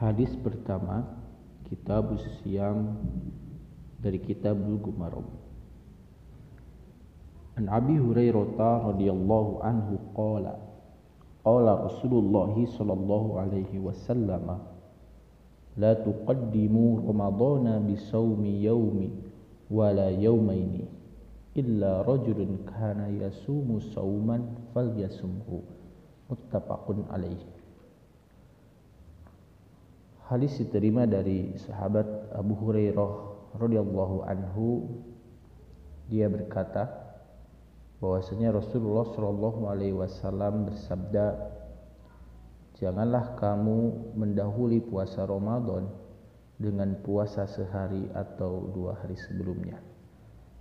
Hadis 0.00 0.32
pertama 0.40 1.04
Kitab 1.68 2.16
Siam 2.40 2.96
dari 4.00 4.16
Kitab 4.16 4.56
Bulughul 4.56 4.96
Maram. 4.96 5.28
An 7.60 7.68
Abi 7.68 8.00
Hurairah 8.00 8.96
radhiyallahu 8.96 9.60
anhu 9.60 10.00
qala 10.16 10.56
qala 11.44 11.84
Rasulullah 11.84 12.48
sallallahu 12.56 13.44
alaihi 13.44 13.76
wasallam 13.76 14.64
la 15.76 15.92
tuqaddimu 16.00 17.04
ramadana 17.04 17.84
bisawmi 17.84 18.64
yawmi 18.64 19.12
wala 19.68 20.08
yawmaini 20.16 20.88
illa 21.52 22.08
rajulun 22.08 22.64
kana 22.64 23.12
yasumu 23.20 23.84
sawman 23.92 24.48
falyasumhu 24.72 25.60
muttafaqun 26.32 27.04
alaihi 27.12 27.59
Hadis 30.30 30.62
diterima 30.62 31.10
dari 31.10 31.58
sahabat 31.58 32.06
Abu 32.38 32.54
Hurairah 32.54 33.12
radhiyallahu 33.58 34.22
anhu. 34.30 34.86
Dia 36.06 36.30
berkata 36.30 36.86
bahwasanya 37.98 38.54
Rasulullah 38.54 39.10
Shallallahu 39.10 39.66
alaihi 39.66 39.98
wasallam 39.98 40.70
bersabda 40.70 41.50
Janganlah 42.78 43.34
kamu 43.42 44.14
mendahului 44.14 44.78
puasa 44.86 45.26
Ramadan 45.26 45.90
dengan 46.62 46.94
puasa 47.02 47.50
sehari 47.50 48.06
atau 48.14 48.70
dua 48.70 49.02
hari 49.02 49.18
sebelumnya 49.18 49.82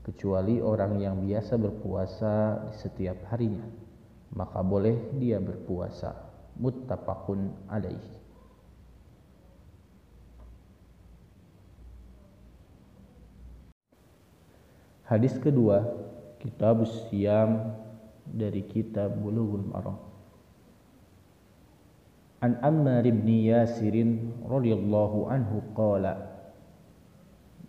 kecuali 0.02 0.58
orang 0.60 0.98
yang 0.98 1.22
biasa 1.22 1.62
berpuasa 1.62 2.66
di 2.68 2.74
setiap 2.74 3.22
harinya 3.30 3.70
maka 4.34 4.66
boleh 4.66 5.14
dia 5.22 5.38
berpuasa. 5.38 6.26
Muttafaqun 6.60 7.72
alaihi 7.72 8.19
Hadis 15.10 15.42
kedua, 15.42 15.90
Kitab 16.38 16.86
Siam 16.86 17.74
dari 18.30 18.62
kitab 18.62 19.18
Bulughul 19.18 19.66
Maram. 19.66 19.98
An 22.46 22.62
Ammar 22.62 23.02
ibn 23.10 23.26
Yasir 23.26 23.98
radhiyallahu 24.46 25.34
anhu 25.34 25.66
qala 25.74 26.30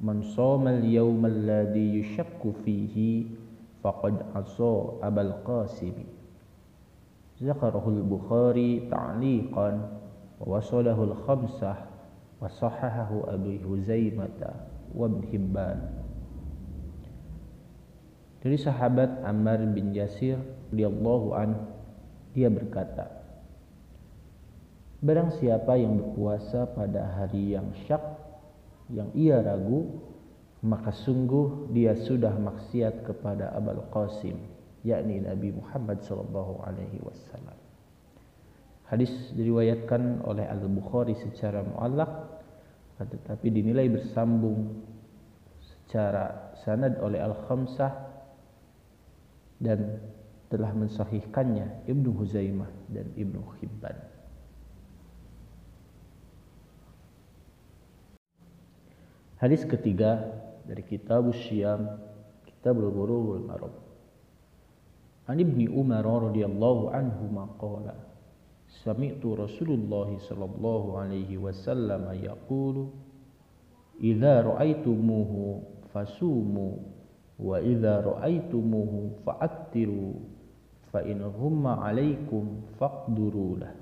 Man 0.04 0.20
shoma 0.36 0.84
al-yawma 0.84 1.32
alladhi 1.32 2.04
yushakku 2.04 2.60
fihi 2.60 3.32
faqad 3.80 4.20
asa 4.36 5.00
Abul 5.00 5.32
Qasim. 5.40 5.96
Zakarahu 7.40 8.04
al-Bukhari 8.04 8.84
ta'liqan 8.92 9.80
wa 9.80 10.44
wasalahu 10.44 11.16
al-khamsah 11.16 11.88
wa 12.36 12.52
sahahahu 12.52 13.32
Huzaimah 13.64 14.28
wa 14.92 15.08
Ibn 15.08 15.24
Hibban 15.24 16.09
dari 18.40 18.56
sahabat 18.56 19.20
Ammar 19.24 19.60
bin 19.76 19.92
Yasir 19.92 20.40
radhiyallahu 20.72 21.28
an 21.36 21.50
dia 22.32 22.48
berkata 22.48 23.20
Barang 25.00 25.32
siapa 25.32 25.80
yang 25.80 25.96
berpuasa 25.96 26.68
pada 26.76 27.16
hari 27.16 27.56
yang 27.56 27.72
syak 27.88 28.04
yang 28.92 29.08
ia 29.16 29.40
ragu 29.40 29.96
maka 30.60 30.92
sungguh 30.92 31.72
dia 31.72 31.96
sudah 31.96 32.36
maksiat 32.36 33.08
kepada 33.08 33.48
Abul 33.56 33.80
Qasim 33.88 34.36
yakni 34.84 35.24
Nabi 35.24 35.56
Muhammad 35.56 36.04
sallallahu 36.04 36.64
alaihi 36.64 37.00
wasallam. 37.00 37.56
Hadis 38.92 39.12
diriwayatkan 39.32 40.20
oleh 40.26 40.44
Al-Bukhari 40.44 41.16
secara 41.16 41.64
muallak 41.64 42.10
tetapi 43.00 43.48
dinilai 43.48 43.88
bersambung 43.88 44.84
secara 45.64 46.52
sanad 46.60 47.00
oleh 47.00 47.24
Al-Khamsah 47.24 48.09
dan 49.60 50.00
telah 50.50 50.72
mensahihkannya 50.74 51.86
Ibnu 51.86 52.10
Huzaimah 52.16 52.66
dan 52.90 53.06
Ibnu 53.14 53.38
Hibban. 53.60 53.94
Hadis 59.40 59.64
ketiga 59.64 60.20
dari 60.68 60.84
Kitab 60.84 61.32
Syam, 61.32 61.96
Kitab 62.44 62.76
Bulughul 62.76 63.46
Maram. 63.46 63.72
An 65.30 65.38
Ibnu 65.38 65.70
Umar 65.70 66.02
radhiyallahu 66.02 66.90
anhu 66.90 67.24
maqala 67.30 67.94
Sami'tu 68.82 69.38
Rasulullah 69.38 70.10
sallallahu 70.18 70.98
alaihi 70.98 71.38
wasallam 71.38 72.10
yaqulu 72.18 72.90
Idza 74.00 74.40
ra'aitumuhu 74.44 75.60
fasumu 75.92 76.99
wa 77.40 77.56
idza 77.58 78.04
ra'aitumuhu 78.04 79.24
fa'attiru 79.24 80.20
fa 80.92 81.00
in 81.02 81.24
humma 81.24 81.80
'alaikum 81.80 82.68
faqduru 82.76 83.58
lah 83.64 83.72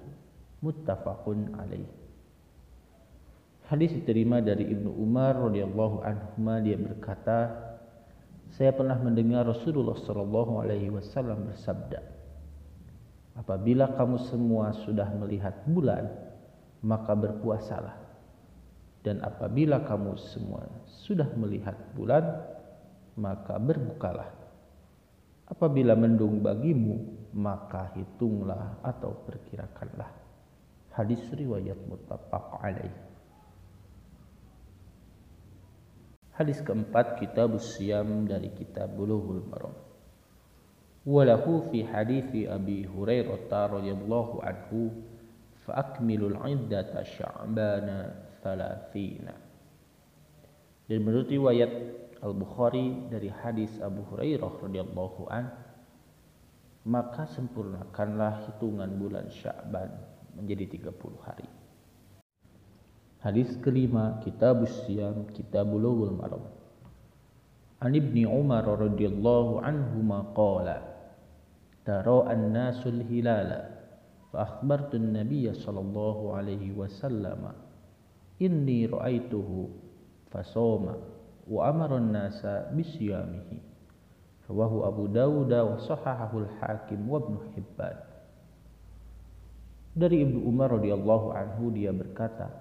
muttafaqun 0.63 1.59
alaih 1.59 1.87
Hadis 3.69 3.93
diterima 3.93 4.41
dari 4.41 4.65
Ibnu 4.65 4.97
Umar 4.97 5.37
radhiyallahu 5.37 6.01
anhu 6.01 6.41
dia 6.65 6.81
berkata 6.81 7.53
saya 8.57 8.73
pernah 8.73 8.97
mendengar 8.97 9.45
Rasulullah 9.45 9.93
sallallahu 9.93 10.65
alaihi 10.65 10.89
wasallam 10.89 11.53
bersabda 11.53 12.01
Apabila 13.39 13.93
kamu 13.95 14.19
semua 14.33 14.75
sudah 14.83 15.07
melihat 15.15 15.63
bulan 15.69 16.11
maka 16.83 17.15
berpuasalah. 17.15 17.95
Dan 19.07 19.23
apabila 19.23 19.87
kamu 19.87 20.19
semua 20.35 20.67
sudah 21.07 21.31
melihat 21.39 21.79
bulan 21.95 22.43
maka 23.19 23.59
berbukalah. 23.59 24.31
Apabila 25.51 25.99
mendung 25.99 26.39
bagimu, 26.39 27.27
maka 27.35 27.91
hitunglah 27.99 28.79
atau 28.87 29.19
perkirakanlah. 29.27 30.15
Hadis 30.95 31.27
riwayat 31.35 31.83
muttafaq 31.91 32.63
alaih. 32.63 32.95
Hadis 36.39 36.63
keempat 36.63 37.19
kitab 37.19 37.59
Siam 37.59 38.31
dari 38.31 38.55
kitab 38.55 38.95
Bulughul 38.95 39.43
Maram. 39.51 39.75
Walahu 41.03 41.67
fi 41.73 41.83
hadis 41.83 42.31
Abi 42.47 42.87
Hurairah 42.87 43.49
radhiyallahu 43.49 44.45
anhu 44.45 44.93
fa 45.67 45.83
akmilul 45.83 46.39
iddata 46.47 47.03
sya'bana 47.03 48.29
30. 48.45 49.49
Dan 50.89 51.05
menurut 51.05 51.27
riwayat 51.27 51.71
Al-Bukhari 52.23 53.09
dari 53.11 53.31
hadis 53.31 53.71
Abu 53.79 54.03
Hurairah 54.11 54.53
radhiyallahu 54.63 55.31
an 55.31 55.51
maka 56.89 57.29
sempurnakanlah 57.29 58.49
hitungan 58.49 58.89
bulan 58.97 59.29
Sya'ban 59.29 59.93
menjadi 60.39 60.81
30 60.81 61.27
hari. 61.27 61.49
Hadis 63.19 63.59
kelima 63.61 64.23
Kitab 64.23 64.63
Siam 64.65 65.27
Kitab 65.35 65.69
Bulughul 65.69 66.15
Maram. 66.15 66.47
An 67.83 67.93
Ibni 67.93 68.25
Umar 68.25 68.65
radhiyallahu 68.67 69.61
anhu 69.63 70.03
qala 70.33 70.83
Tara 71.83 72.31
an-nasul 72.31 73.01
hilala 73.05 73.65
fa 74.29 74.45
akhbartu 74.45 75.01
an-nabiy 75.01 75.51
sallallahu 75.57 76.37
alaihi 76.37 76.77
wasallam 76.77 77.49
inni 78.39 78.85
ra'aituhu 78.85 79.73
fasoma 80.29 81.18
wa 81.49 81.73
amara 81.73 81.97
an-nasa 81.97 82.69
bisyamihi 82.77 83.65
rawahu 84.49 84.85
Abu 84.85 85.05
Dawud 85.09 85.49
wa 85.49 85.81
sahahahu 85.81 86.45
al-Hakim 86.45 87.09
wa 87.09 87.21
Ibnu 87.21 87.39
Hibban. 87.57 87.97
Dari 89.97 90.23
Ibnu 90.29 90.45
Umar 90.45 90.77
radhiyallahu 90.77 91.33
anhu 91.33 91.73
dia 91.73 91.91
berkata 91.91 92.53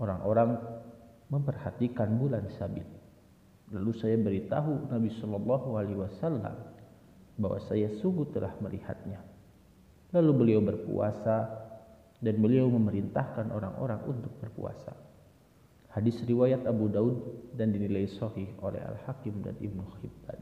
orang-orang 0.00 0.56
memperhatikan 1.28 2.16
bulan 2.16 2.48
sabit. 2.56 2.88
Lalu 3.72 3.92
saya 4.00 4.16
beritahu 4.20 4.88
Nabi 4.88 5.12
sallallahu 5.16 5.68
alaihi 5.76 6.00
wasallam 6.00 6.56
bahwa 7.40 7.60
saya 7.68 7.88
sungguh 8.00 8.28
telah 8.32 8.52
melihatnya. 8.60 9.20
Lalu 10.12 10.32
beliau 10.32 10.60
berpuasa 10.60 11.48
dan 12.20 12.36
beliau 12.36 12.68
memerintahkan 12.68 13.48
orang-orang 13.48 14.00
untuk 14.04 14.32
berpuasa 14.44 14.92
Hadis 15.92 16.16
riwayat 16.24 16.64
Abu 16.64 16.88
Daud 16.88 17.20
dan 17.52 17.76
dinilai 17.76 18.08
sahih 18.08 18.48
oleh 18.64 18.80
Al-Hakim 18.80 19.44
dan 19.44 19.52
Ibnu 19.60 19.84
Hibban. 20.00 20.40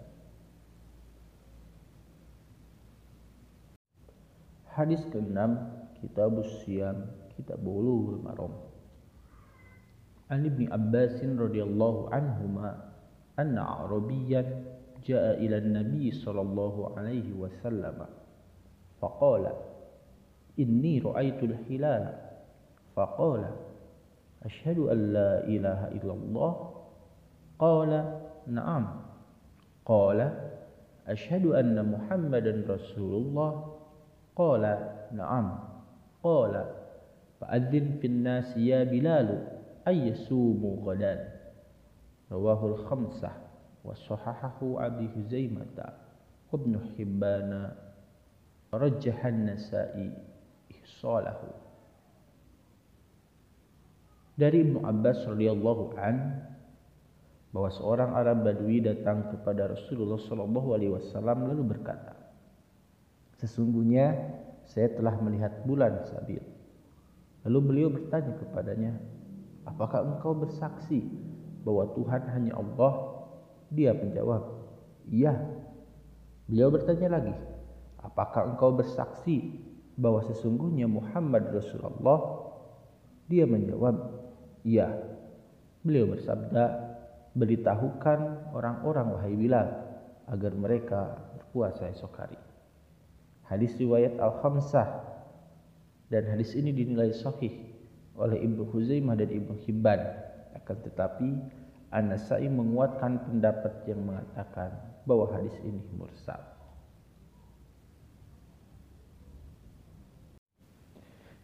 Hadis 4.71 5.03
ke-6 5.11 5.35
Kitab 5.99 6.39
Siyam 6.63 7.11
Kitab 7.35 7.59
Bulughul 7.67 8.23
Maram. 8.23 8.55
An 10.31 10.47
Ibnu 10.47 10.71
Abbas 10.71 11.19
radhiyallahu 11.19 12.15
anhuma 12.15 12.95
anna 13.35 13.83
Arabiyyan 13.83 14.47
jaa 15.03 15.35
ila 15.35 15.59
an-nabi 15.59 16.15
sallallahu 16.15 16.95
alaihi 16.95 17.35
wasallam 17.35 18.07
faqala 19.03 19.51
inni 20.55 21.03
ra'aytu 21.03 21.51
al-hilala 21.51 22.15
faqala 22.95 23.70
أشهد 24.45 24.79
أن 24.79 25.13
لا 25.13 25.45
إله 25.45 25.89
إلا 25.89 26.13
الله. 26.13 26.75
قال 27.59 28.21
نعم. 28.47 29.01
قال 29.85 30.21
أشهد 31.07 31.47
أن 31.47 31.93
محمدا 31.93 32.65
رسول 32.75 33.23
الله. 33.23 33.77
قال 34.37 34.93
نعم. 35.13 35.59
قال 36.23 36.65
فأذن 37.41 37.99
في 38.01 38.07
الناس 38.07 38.57
يا 38.57 38.85
بلال 38.85 39.47
أن 39.89 39.95
يصوموا 39.95 40.77
غدا. 40.85 41.29
رواه 42.33 42.67
الخمسة 42.67 43.31
وصححه 43.85 44.61
أبي 44.63 45.09
هزيمة 45.17 45.93
وابن 46.53 46.81
حبان. 46.99 47.73
رجح 48.75 49.27
النسائي 49.27 50.13
إحصاله. 50.73 51.60
Dari 54.41 54.65
Ibnu 54.65 54.81
Abbas 54.81 55.29
radhiyallahu 55.29 56.01
an 56.01 56.49
bahwa 57.53 57.69
seorang 57.69 58.17
Arab 58.17 58.49
Badui 58.49 58.81
datang 58.81 59.29
kepada 59.29 59.69
Rasulullah 59.69 60.17
Shallallahu 60.17 60.69
alaihi 60.73 60.97
wasallam 60.97 61.45
lalu 61.45 61.77
berkata 61.77 62.17
Sesungguhnya 63.37 64.17
saya 64.69 64.93
telah 64.93 65.17
melihat 65.25 65.65
bulan 65.65 66.05
sabil. 66.09 66.45
Lalu 67.45 67.59
beliau 67.65 67.89
bertanya 67.93 68.37
kepadanya 68.37 68.93
Apakah 69.69 70.05
engkau 70.05 70.33
bersaksi 70.37 71.05
bahwa 71.65 71.93
Tuhan 71.97 72.23
hanya 72.33 72.57
Allah? 72.57 72.93
Dia 73.73 73.93
menjawab 73.93 74.45
Iya. 75.09 75.37
Beliau 76.49 76.69
bertanya 76.73 77.17
lagi 77.17 77.35
Apakah 78.01 78.57
engkau 78.57 78.77
bersaksi 78.77 79.61
bahwa 80.01 80.25
sesungguhnya 80.25 80.89
Muhammad 80.89 81.49
Rasulullah? 81.53 82.49
Dia 83.29 83.45
menjawab 83.49 84.20
Iya. 84.65 84.89
Beliau 85.81 86.13
bersabda, 86.13 86.65
beritahukan 87.33 88.53
orang-orang 88.53 89.07
wahai 89.17 89.35
Bilal 89.39 89.69
agar 90.29 90.53
mereka 90.53 91.01
berpuasa 91.39 91.89
esok 91.91 92.15
hari. 92.21 92.39
Hadis 93.49 93.75
riwayat 93.81 94.21
Al-Khamsah 94.21 94.89
dan 96.11 96.23
hadis 96.31 96.55
ini 96.55 96.71
dinilai 96.71 97.11
sahih 97.11 97.71
oleh 98.15 98.39
Ibnu 98.39 98.69
Huzaimah 98.71 99.19
dan 99.19 99.31
Ibnu 99.31 99.59
Hibban. 99.67 100.01
Akan 100.55 100.77
tetapi 100.85 101.29
An-Nasai 101.91 102.47
menguatkan 102.47 103.27
pendapat 103.27 103.87
yang 103.91 104.07
mengatakan 104.07 104.71
bahwa 105.09 105.31
hadis 105.35 105.55
ini 105.67 105.83
mursal. 105.99 106.39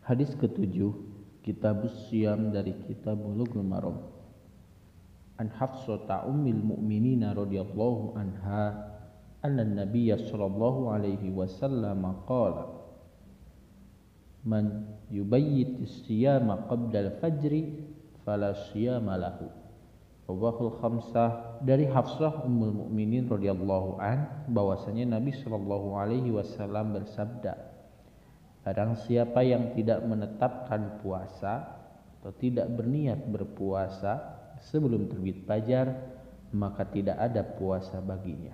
Hadis 0.07 0.31
ketujuh 0.39 0.95
Kitab 1.47 1.87
Siyam 1.87 2.51
dari 2.51 2.75
Kitab 2.91 3.23
Bulughul 3.23 3.63
Maram. 3.63 4.03
An 5.39 5.47
Hafsah 5.47 6.27
ummil 6.27 6.59
mu'minin 6.59 7.23
radhiyallahu 7.23 8.19
anha 8.19 8.91
anna 9.47 9.63
Nabiy 9.63 10.11
sallallahu 10.19 10.91
alaihi 10.91 11.31
wasallam 11.31 12.03
qala 12.27 12.83
Man 14.43 14.91
yubayyit 15.07 15.87
as-siyama 15.87 16.67
qabla 16.67 17.15
al-fajr 17.15 17.55
fala 18.27 18.51
siyama 18.75 19.15
lahu. 19.15 19.47
Rawahul 20.27 20.83
khamsah 20.83 21.63
dari 21.63 21.87
Hafsah 21.87 22.43
Ummul 22.43 22.75
Mukminin 22.75 23.31
radhiyallahu 23.31 24.03
an 24.03 24.51
bahwasanya 24.51 25.23
Nabi 25.23 25.31
sallallahu 25.31 25.95
alaihi 25.95 26.35
wasallam 26.35 26.99
bersabda 26.99 27.55
Barang 28.67 28.99
siapa 28.99 29.47
yang 29.47 29.79
tidak 29.79 30.03
menetapkan 30.03 30.99
puasa 30.99 31.71
atau 32.19 32.35
tidak 32.35 32.67
berniat 32.75 33.23
berpuasa 33.31 34.19
sebelum 34.59 35.07
terbit 35.07 35.47
fajar, 35.47 35.95
maka 36.51 36.83
tidak 36.91 37.15
ada 37.15 37.47
puasa 37.47 38.03
baginya. 38.03 38.51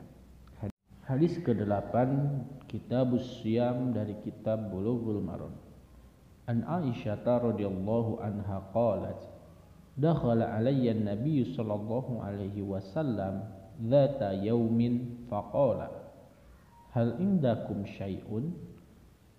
Hadis 1.08 1.40
ke-8 1.40 1.96
Kitab 2.68 3.16
Siyam 3.24 3.96
dari 3.96 4.12
kitab 4.20 4.68
Bulughul 4.68 5.24
Maram. 5.24 5.56
An 6.44 6.60
Aisyah 6.68 7.24
radhiyallahu 7.24 8.20
anha 8.20 8.68
qalat 8.76 9.16
Dakhala 9.96 10.60
alayya 10.60 10.92
an-nabiy 10.92 11.56
sallallahu 11.56 12.20
alaihi 12.20 12.60
wasallam 12.60 13.48
dhata 13.80 14.36
yawmin 14.36 15.24
faqala 15.32 15.88
Hal 16.92 17.16
indakum 17.16 17.88
syai'un 17.88 18.71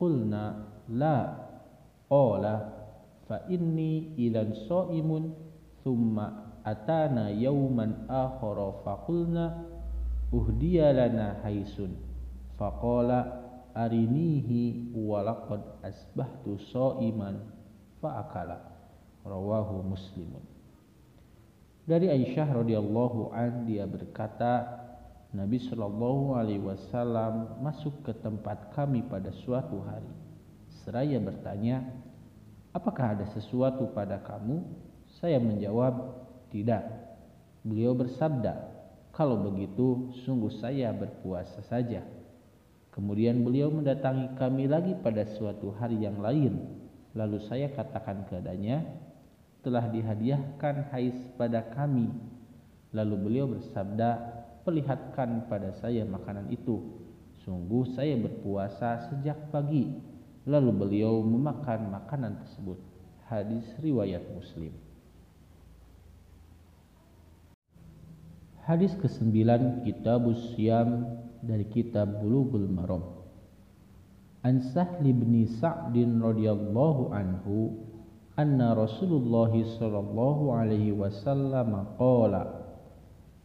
Qulna 0.04 0.68
la 0.92 1.32
qala 2.12 2.56
fa 3.24 3.48
inni 3.48 4.20
ilan 4.20 4.52
shaimun 4.68 5.32
thumma 5.80 6.60
atana 6.68 7.32
yawman 7.32 8.04
akhara 8.12 8.84
fa 8.84 9.00
qulna 9.08 9.64
uhdiya 10.36 10.92
lana 10.92 11.40
haisun. 11.40 11.96
Faqala 12.60 13.48
arinihi 13.72 14.92
walaqad 14.92 15.80
asbahtu 15.88 16.60
shaiman 16.68 17.40
fa 18.04 18.28
akala. 18.28 18.60
Rawahu 19.24 19.88
muslimun. 19.88 20.44
Dari 21.88 22.12
Aisyah 22.12 22.60
radhiyallahu 22.60 23.32
an 23.32 23.64
dia 23.64 23.88
berkata 23.88 24.83
Nabi 25.34 25.58
Shallallahu 25.58 26.38
Alaihi 26.38 26.62
Wasallam 26.62 27.58
masuk 27.66 28.06
ke 28.06 28.14
tempat 28.22 28.70
kami 28.78 29.02
pada 29.02 29.34
suatu 29.34 29.82
hari. 29.82 30.14
Seraya 30.86 31.18
bertanya, 31.18 31.90
apakah 32.70 33.18
ada 33.18 33.26
sesuatu 33.34 33.90
pada 33.98 34.22
kamu? 34.22 34.62
Saya 35.18 35.42
menjawab, 35.42 36.22
tidak. 36.54 36.86
Beliau 37.66 37.98
bersabda, 37.98 38.62
kalau 39.10 39.42
begitu 39.42 40.14
sungguh 40.22 40.54
saya 40.62 40.94
berpuasa 40.94 41.66
saja. 41.66 42.06
Kemudian 42.94 43.42
beliau 43.42 43.74
mendatangi 43.74 44.38
kami 44.38 44.70
lagi 44.70 44.94
pada 45.02 45.26
suatu 45.34 45.74
hari 45.74 46.06
yang 46.06 46.22
lain. 46.22 46.62
Lalu 47.18 47.42
saya 47.50 47.74
katakan 47.74 48.30
kepadanya, 48.30 48.86
telah 49.66 49.90
dihadiahkan 49.90 50.94
hais 50.94 51.18
pada 51.42 51.66
kami. 51.74 52.14
Lalu 52.94 53.16
beliau 53.18 53.50
bersabda, 53.50 54.33
perlihatkan 54.64 55.48
pada 55.52 55.76
saya 55.78 56.08
makanan 56.08 56.50
itu. 56.52 56.82
Sungguh 57.44 57.84
saya 57.96 58.16
berpuasa 58.16 59.12
sejak 59.12 59.52
pagi. 59.52 59.92
Lalu 60.44 60.72
beliau 60.76 61.24
memakan 61.24 61.92
makanan 61.92 62.40
tersebut. 62.44 62.80
Hadis 63.28 63.64
riwayat 63.80 64.24
Muslim. 64.32 64.72
Hadis 68.64 68.96
ke-9 68.96 69.84
Kitab 69.84 70.24
Usyam 70.24 71.20
dari 71.44 71.68
kitab 71.68 72.24
Bulughul 72.24 72.72
Maram. 72.72 73.28
An 74.44 74.64
Sahli 74.72 75.12
bin 75.12 75.44
Sa'd 75.48 75.96
radhiyallahu 75.96 77.12
anhu 77.12 77.76
anna 78.40 78.72
Rasulullah 78.72 79.52
sallallahu 79.52 80.56
alaihi 80.56 80.96
wasallam 80.96 81.92
qala 82.00 82.63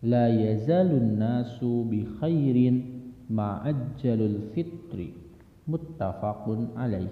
la 0.02 0.31
yazalun 0.31 1.19
nasu 1.19 1.83
bi 1.90 2.07
khairin 2.23 3.11
ma'ajjalul 3.26 4.55
fitri 4.55 5.11
muttafaqun 5.67 6.78
alaih. 6.78 7.11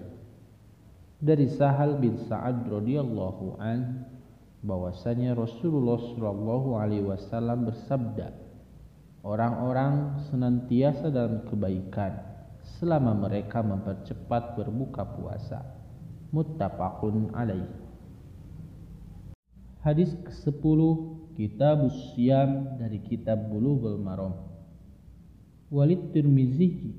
Dari 1.17 1.49
Sahal 1.51 1.99
bin 1.99 2.21
Sa'ad 2.29 2.69
radhiyallahu 2.69 3.59
an 3.59 4.05
bahwasanya 4.63 5.35
Rasulullah 5.35 5.99
shallallahu 5.99 6.69
alaihi 6.77 7.09
wasallam 7.09 7.67
bersabda 7.69 8.33
orang-orang 9.27 10.23
senantiasa 10.31 11.11
dalam 11.11 11.43
kebaikan 11.51 12.23
selama 12.79 13.17
mereka 13.17 13.63
mempercepat 13.67 14.55
berbuka 14.55 15.03
puasa. 15.17 15.65
Muttafaqun 16.31 17.33
alaih. 17.33 17.71
Hadis 19.83 20.11
ke-10 20.27 20.81
Kitab 21.37 21.85
Siyam 21.93 22.81
dari 22.81 23.05
kitab 23.05 23.53
Bulughul 23.53 24.01
Maram. 24.01 24.33
Walid 25.69 26.17
Tirmizi 26.17 26.97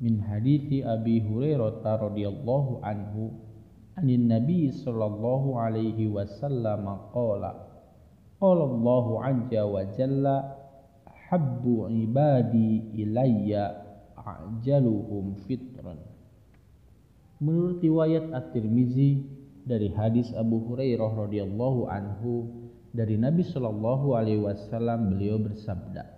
min 0.00 0.24
hadithi 0.24 0.80
Abi 0.80 1.20
Hurairah 1.20 1.84
radhiyallahu 1.84 2.80
anhu 2.80 3.36
anin 4.00 4.32
Nabi 4.32 4.72
sallallahu 4.72 5.60
alaihi 5.60 6.08
wasallam 6.08 6.84
qala 7.12 7.52
qala 8.40 8.62
Allah 8.64 9.06
azza 9.28 9.62
wa 9.64 9.82
jalla 9.92 10.36
habbu 11.28 11.92
ibadi 11.92 12.96
ilayya 12.96 13.76
ajaluhum 14.16 15.36
fitran 15.44 16.00
Menurut 17.36 17.84
riwayat 17.84 18.32
At-Tirmizi 18.32 19.20
dari 19.68 19.92
hadis 19.92 20.32
Abu 20.32 20.64
Hurairah 20.72 21.28
radhiyallahu 21.28 21.84
anhu 21.84 22.64
dari 22.96 23.20
Nabi 23.20 23.44
Shallallahu 23.44 24.16
Alaihi 24.16 24.40
Wasallam 24.40 25.12
beliau 25.12 25.36
bersabda 25.36 26.08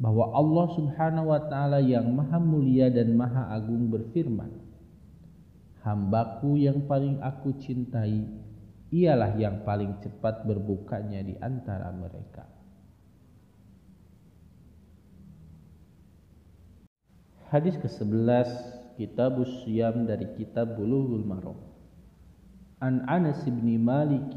bahwa 0.00 0.32
Allah 0.32 0.66
Subhanahu 0.72 1.28
Wa 1.28 1.40
Taala 1.52 1.84
yang 1.84 2.08
maha 2.16 2.40
mulia 2.40 2.88
dan 2.88 3.12
maha 3.12 3.52
agung 3.52 3.92
berfirman 3.92 4.48
hambaku 5.84 6.56
yang 6.56 6.88
paling 6.88 7.20
aku 7.20 7.52
cintai 7.60 8.24
ialah 8.88 9.36
yang 9.36 9.68
paling 9.68 10.00
cepat 10.00 10.48
berbukanya 10.48 11.20
di 11.20 11.36
antara 11.36 11.92
mereka. 11.92 12.48
Hadis 17.48 17.80
ke-11 17.80 18.48
Kitab 19.00 19.40
Siyam 19.64 20.04
dari 20.04 20.28
Kitab 20.36 20.76
Bulughul 20.76 21.24
Maram. 21.24 21.67
An 22.78 23.02
Anas 23.10 23.42
bin 23.42 23.66
Malik 23.82 24.30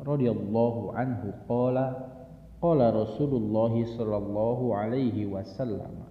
radhiyallahu 0.00 0.96
anhu 0.96 1.36
qala 1.44 2.08
qala 2.56 2.88
Rasulullah 2.88 3.74
sallallahu 3.76 4.72
alaihi 4.72 5.28
wasallam 5.28 6.08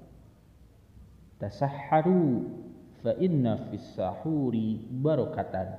Tasahharu 1.41 2.45
fa 3.01 3.17
inna 3.17 3.73
fis 3.73 3.81
sahuri 3.97 4.77
barakatan. 5.01 5.73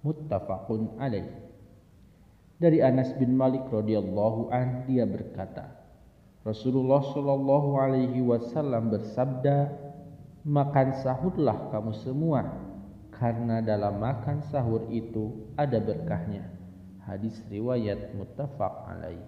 Muttafaqun 0.00 0.96
alaih. 0.96 1.28
Dari 2.56 2.80
Anas 2.80 3.12
bin 3.20 3.36
Malik 3.36 3.68
radhiyallahu 3.68 4.48
an 4.48 4.88
dia 4.88 5.04
berkata 5.04 5.84
Rasulullah 6.44 7.04
shallallahu 7.12 7.76
alaihi 7.76 8.20
wasallam 8.24 8.92
bersabda 8.92 9.72
makan 10.44 10.92
sahurlah 11.00 11.72
kamu 11.72 11.92
semua 12.04 12.48
karena 13.18 13.62
dalam 13.62 14.02
makan 14.02 14.42
sahur 14.50 14.90
itu 14.90 15.54
ada 15.54 15.78
berkahnya. 15.78 16.50
Hadis 17.04 17.36
riwayat 17.52 18.16
muttafaq 18.16 18.74
alaih. 18.90 19.22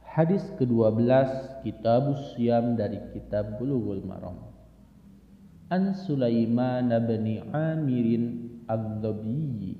Hadis 0.00 0.42
ke-12 0.56 1.04
Kitab 1.60 2.16
Siyam 2.32 2.72
dari 2.72 2.96
Kitab 3.12 3.60
Bulughul 3.60 4.00
Maram. 4.00 4.48
An 5.68 5.92
Sulaiman 5.92 6.88
bin 7.04 7.26
Amir 7.52 8.06
Ad-Dhabi 8.64 9.76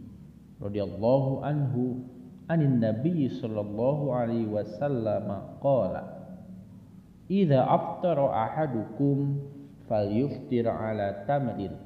radhiyallahu 0.61 1.41
anhu 1.41 2.05
anin 2.53 2.83
Nabi 2.83 3.31
sallallahu 3.31 4.13
alaihi 4.13 4.51
wasallam 4.51 5.57
qala 5.63 6.17
Idza 7.27 7.59
aftara 7.67 8.31
ahadukum 8.31 9.43
falyuftir 9.91 10.67
ala 10.71 11.27
tamrin 11.27 11.86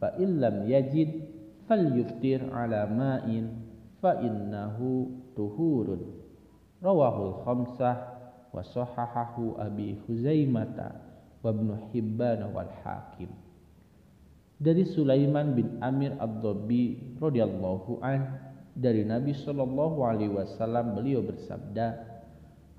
fa 0.00 0.16
illam 0.16 0.64
yajid 0.64 1.28
falyuftir 1.68 2.42
ala 2.48 2.88
ma'in 2.88 3.52
fa 4.00 4.16
innahu 4.18 5.12
tuhurun. 5.36 6.02
Rawahul 6.80 7.44
khamsah 7.44 7.96
wa 8.50 8.64
sahahahu 8.64 9.60
abi 9.60 10.00
huzaimata 10.08 10.96
wa 11.44 11.52
ibnu 11.52 11.76
hibban 11.92 12.48
wal 12.50 12.72
hakim. 12.82 13.28
Dari 14.60 14.84
Sulaiman 14.88 15.56
bin 15.56 15.80
Amir 15.84 16.16
Ad-Dhabi 16.16 17.16
radhiyallahu 17.20 18.00
an 18.00 18.50
dari 18.76 19.04
Nabi 19.04 19.36
Shallallahu 19.36 19.98
alaihi 20.04 20.32
wasallam 20.32 20.96
beliau 20.96 21.24
bersabda 21.24 22.00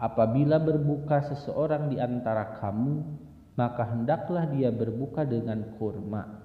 apabila 0.01 0.57
berbuka 0.57 1.29
seseorang 1.29 1.93
di 1.93 2.01
antara 2.01 2.57
kamu 2.57 3.05
maka 3.53 3.85
hendaklah 3.85 4.49
dia 4.49 4.73
berbuka 4.73 5.27
dengan 5.27 5.77
kurma 5.77 6.40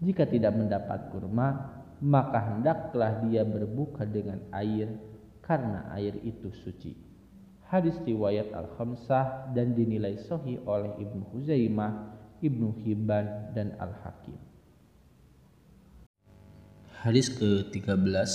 jika 0.00 0.24
tidak 0.24 0.56
mendapat 0.56 1.12
kurma 1.12 1.80
maka 2.00 2.40
hendaklah 2.40 3.20
dia 3.28 3.44
berbuka 3.44 4.08
dengan 4.08 4.40
air 4.56 4.88
karena 5.44 5.92
air 5.92 6.16
itu 6.24 6.48
suci. 6.64 6.96
Hadis 7.68 7.94
riwayat 8.02 8.50
Al-Khamsah 8.50 9.54
dan 9.54 9.76
dinilai 9.76 10.18
sahih 10.26 10.58
oleh 10.66 10.90
Ibnu 10.98 11.22
Huzaimah, 11.30 12.18
Ibnu 12.42 12.82
Hibban 12.82 13.54
dan 13.54 13.76
Al-Hakim. 13.78 14.34
Hadis 17.04 17.30
ke-13 17.30 18.32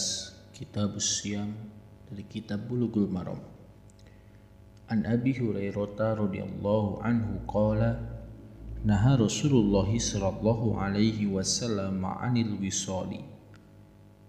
Kitab 0.55 0.95
Siyam 1.03 1.51
dari 2.07 2.23
Kitab 2.23 2.63
Bulughul 2.69 3.11
Maram. 3.11 3.41
An 4.87 5.03
Abi 5.03 5.35
Hurairah 5.35 6.21
radhiyallahu 6.21 7.01
anhu 7.01 7.41
qala 7.49 8.14
Naha 8.85 9.17
Rasulullah 9.17 9.89
sallallahu 9.89 10.77
alaihi 10.77 11.25
wasallam 11.25 12.05
'anil 12.05 12.53
wisali. 12.61 13.17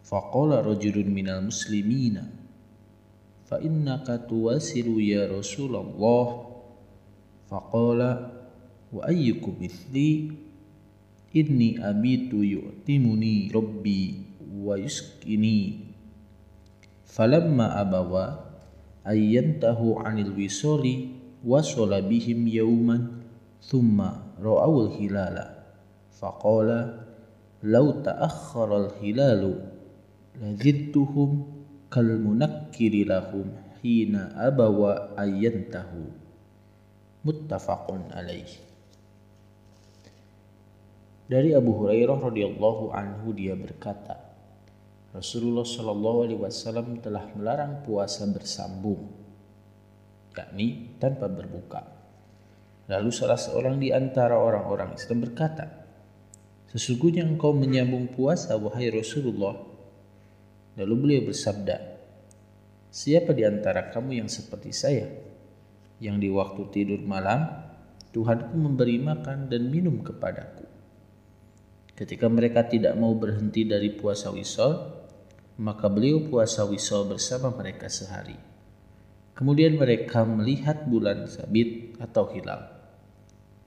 Faqala 0.00 0.64
rajulun 0.64 1.12
minal 1.12 1.44
muslimina 1.44 2.24
fa 3.44 3.60
innaka 3.60 4.16
tuwasiru 4.16 4.96
ya 4.96 5.28
Rasulullah? 5.28 6.56
Faqala 7.52 8.32
wa 8.96 9.04
ayyukum 9.04 9.60
mithli? 9.60 10.32
Inni 11.36 11.76
abitu 11.76 12.40
yu'timuni 12.40 13.52
rabbi 13.52 14.24
wa 14.40 14.80
yuskini. 14.80 15.84
Falamma 17.04 17.76
abawa 17.76 18.56
ayyantahu 19.04 20.00
anil 20.00 20.32
wisoli 20.32 21.12
wasala 21.44 22.00
bihim 22.00 22.48
yawman 22.48 23.20
thumma 23.60 24.25
ra'awul 24.40 24.92
hilala. 24.96 25.52
Faqala 26.12 27.06
law 27.64 27.86
ta'akhkhara 28.00 28.74
al 28.76 28.90
hilalu 29.00 29.56
lazidtuhum 30.40 31.44
kal 31.92 32.08
munakkiri 32.08 33.04
lahum 33.04 33.52
hina 33.84 34.32
abawa 34.36 35.16
ayyantahu. 35.16 36.08
Muttafaqun 37.26 38.14
alaih 38.14 38.66
dari 41.26 41.50
Abu 41.58 41.74
Hurairah 41.74 42.22
radhiyallahu 42.22 42.94
anhu 42.94 43.34
dia 43.34 43.58
berkata 43.58 44.14
Rasulullah 45.10 45.66
shallallahu 45.66 46.18
alaihi 46.22 46.38
wasallam 46.38 47.02
telah 47.02 47.26
melarang 47.34 47.82
puasa 47.82 48.30
bersambung 48.30 49.10
yakni 50.38 50.94
tanpa 51.02 51.26
berbuka 51.26 51.82
lalu 52.86 53.10
salah 53.10 53.38
seorang 53.38 53.78
di 53.78 53.90
antara 53.90 54.38
orang-orang 54.38 54.94
Islam 54.94 55.26
berkata 55.26 55.86
sesungguhnya 56.70 57.26
engkau 57.26 57.54
menyambung 57.54 58.10
puasa 58.14 58.54
wahai 58.54 58.90
Rasulullah 58.90 59.76
Lalu 60.76 60.94
beliau 61.00 61.22
bersabda, 61.32 61.76
Siapa 62.92 63.32
di 63.32 63.44
antara 63.48 63.88
kamu 63.92 64.24
yang 64.24 64.28
seperti 64.28 64.72
saya, 64.76 65.08
yang 66.00 66.20
di 66.20 66.28
waktu 66.28 66.68
tidur 66.72 67.00
malam 67.00 67.64
Tuhanku 68.12 68.56
memberi 68.56 68.96
makan 69.00 69.52
dan 69.52 69.68
minum 69.68 70.00
kepadaku. 70.00 70.64
Ketika 71.96 72.28
mereka 72.28 72.64
tidak 72.64 72.96
mau 72.96 73.12
berhenti 73.16 73.68
dari 73.68 73.92
puasa 73.92 74.32
wisol, 74.32 74.72
maka 75.60 75.88
beliau 75.88 76.24
puasa 76.24 76.64
wisol 76.64 77.08
bersama 77.08 77.52
mereka 77.52 77.88
sehari. 77.88 78.36
Kemudian 79.36 79.76
mereka 79.76 80.24
melihat 80.24 80.88
bulan 80.88 81.28
sabit 81.28 81.96
atau 82.00 82.32
hilal. 82.32 82.75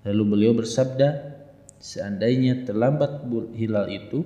Lalu 0.08 0.24
beliau 0.24 0.54
bersabda, 0.56 1.40
seandainya 1.82 2.64
terlambat 2.64 3.26
hilal 3.56 3.88
itu, 3.92 4.24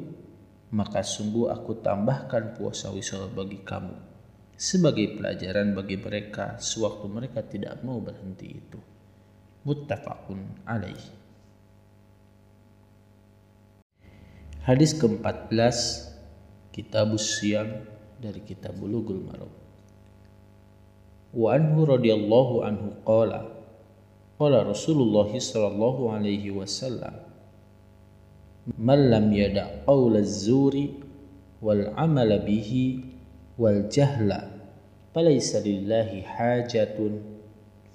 maka 0.73 1.01
sungguh 1.01 1.49
aku 1.49 1.81
tambahkan 1.81 2.57
puasa 2.57 2.93
wisol 2.93 3.29
bagi 3.33 3.61
kamu 3.61 4.13
sebagai 4.63 5.19
pelajaran 5.19 5.73
bagi 5.73 5.97
mereka 5.97 6.55
sewaktu 6.61 7.05
mereka 7.09 7.41
tidak 7.43 7.81
mau 7.81 7.99
berhenti 7.99 8.47
itu. 8.47 8.79
Muttafaqun 9.63 10.67
alaih. 10.67 11.03
Hadis 14.63 14.95
ke-14 14.95 15.77
Kitab 16.71 17.11
Siyam 17.19 17.83
dari 18.19 18.39
Kitab 18.43 18.79
Bulughul 18.79 19.19
Maram. 19.19 19.51
Wa 21.35 21.59
anhu 21.59 21.83
radhiyallahu 21.83 22.55
anhu 22.63 22.87
qala 23.03 23.52
qala 24.43 24.67
Rasulullah 24.67 25.31
sallallahu 25.31 26.11
alaihi 26.11 26.51
wasallam 26.51 27.15
man 28.75 29.07
lam 29.07 29.31
yada 29.31 29.87
qawla 29.87 30.19
zuri 30.19 30.99
wal 31.63 31.95
amala 31.95 32.43
bihi 32.43 33.07
wal 33.55 33.87
jahla 33.87 34.51
falaysa 35.15 35.63
lillahi 35.63 36.27
hajatun 36.27 37.23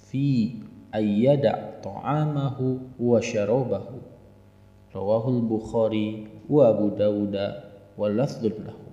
fi 0.09 0.57
ayyada 0.89 1.85
ta'amahu 1.85 2.97
wa 2.97 3.21
syarabahu. 3.21 4.01
Rawahul 4.89 5.45
bukhari 5.45 6.25
wa 6.49 6.73
abu 6.73 6.97
dawuda 6.97 7.69
wa 7.93 8.09
lafdun 8.09 8.57
lahu. 8.65 8.89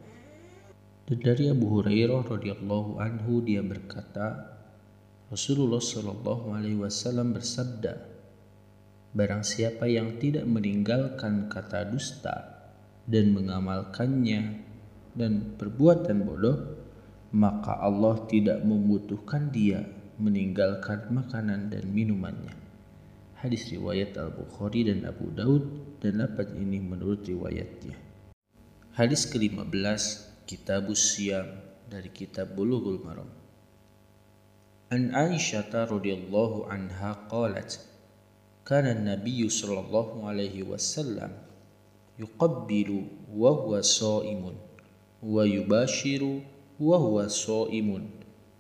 Dari 1.08 1.54
Abu 1.54 1.70
Hurairah 1.70 2.26
radhiyallahu 2.28 3.00
anhu 3.00 3.40
dia 3.46 3.62
berkata 3.64 4.55
Rasulullah 5.34 5.82
shallallahu 5.82 6.54
alaihi 6.54 6.78
wasallam 6.78 7.34
bersabda 7.34 8.16
Barang 9.16 9.48
siapa 9.48 9.88
yang 9.88 10.20
tidak 10.20 10.44
meninggalkan 10.44 11.48
kata 11.48 11.88
dusta 11.88 12.36
dan 13.08 13.32
mengamalkannya 13.32 14.60
dan 15.16 15.56
perbuatan 15.56 16.28
bodoh, 16.28 16.60
maka 17.32 17.80
Allah 17.80 18.20
tidak 18.28 18.60
membutuhkan 18.68 19.56
dia 19.56 19.88
meninggalkan 20.20 21.08
makanan 21.16 21.72
dan 21.72 21.88
minumannya. 21.88 22.52
Hadis 23.40 23.72
riwayat 23.72 24.20
Al-Bukhari 24.20 24.92
dan 24.92 25.08
Abu 25.08 25.32
Daud 25.32 25.64
dan 26.04 26.20
dapat 26.20 26.52
ini 26.52 26.84
menurut 26.84 27.24
riwayatnya. 27.24 27.96
Hadis 29.00 29.28
ke-15 29.32 30.04
Kitab 30.44 30.92
Siyam 30.92 31.56
dari 31.88 32.12
kitab 32.12 32.52
Bulughul 32.52 33.00
Maram. 33.00 33.45
An 34.94 35.10
Aisyah 35.18 35.74
radhiyallahu 35.90 36.70
anha 36.70 37.26
qalat 37.26 37.82
kana 38.62 38.94
an-nabiy 38.94 39.50
sallallahu 39.50 40.30
alaihi 40.30 40.62
wasallam 40.62 41.34
yuqabbilu 42.22 43.10
wa 43.34 43.50
huwa 43.50 43.82
sha'imun 43.82 44.54
wa 45.26 45.42
yubashiru 45.42 46.46
wa 46.78 47.02
huwa 47.02 47.26
sha'imun 47.26 48.14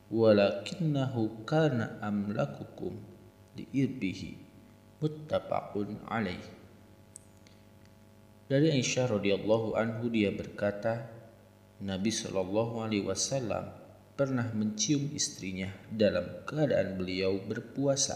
walakinnahu 0.09 1.45
kana 1.45 2.01
amlakukum 2.01 2.97
liirbihi 3.53 4.41
muttafaqun 5.05 6.09
alaih 6.09 6.41
dari 8.49 8.81
Aisyah 8.81 9.13
radhiyallahu 9.13 9.77
anhu 9.77 10.09
dia 10.09 10.33
berkata 10.33 11.05
Nabi 11.85 12.09
Shallallahu 12.09 12.81
Alaihi 12.81 13.05
Wasallam 13.05 13.84
pernah 14.15 14.47
mencium 14.55 15.11
istrinya 15.11 15.67
dalam 15.91 16.47
keadaan 16.47 16.95
beliau 16.95 17.35
berpuasa 17.43 18.15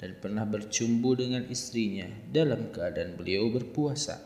dan 0.00 0.16
pernah 0.16 0.48
bercumbu 0.48 1.12
dengan 1.12 1.44
istrinya 1.52 2.08
dalam 2.32 2.72
keadaan 2.72 3.20
beliau 3.20 3.52
berpuasa. 3.52 4.16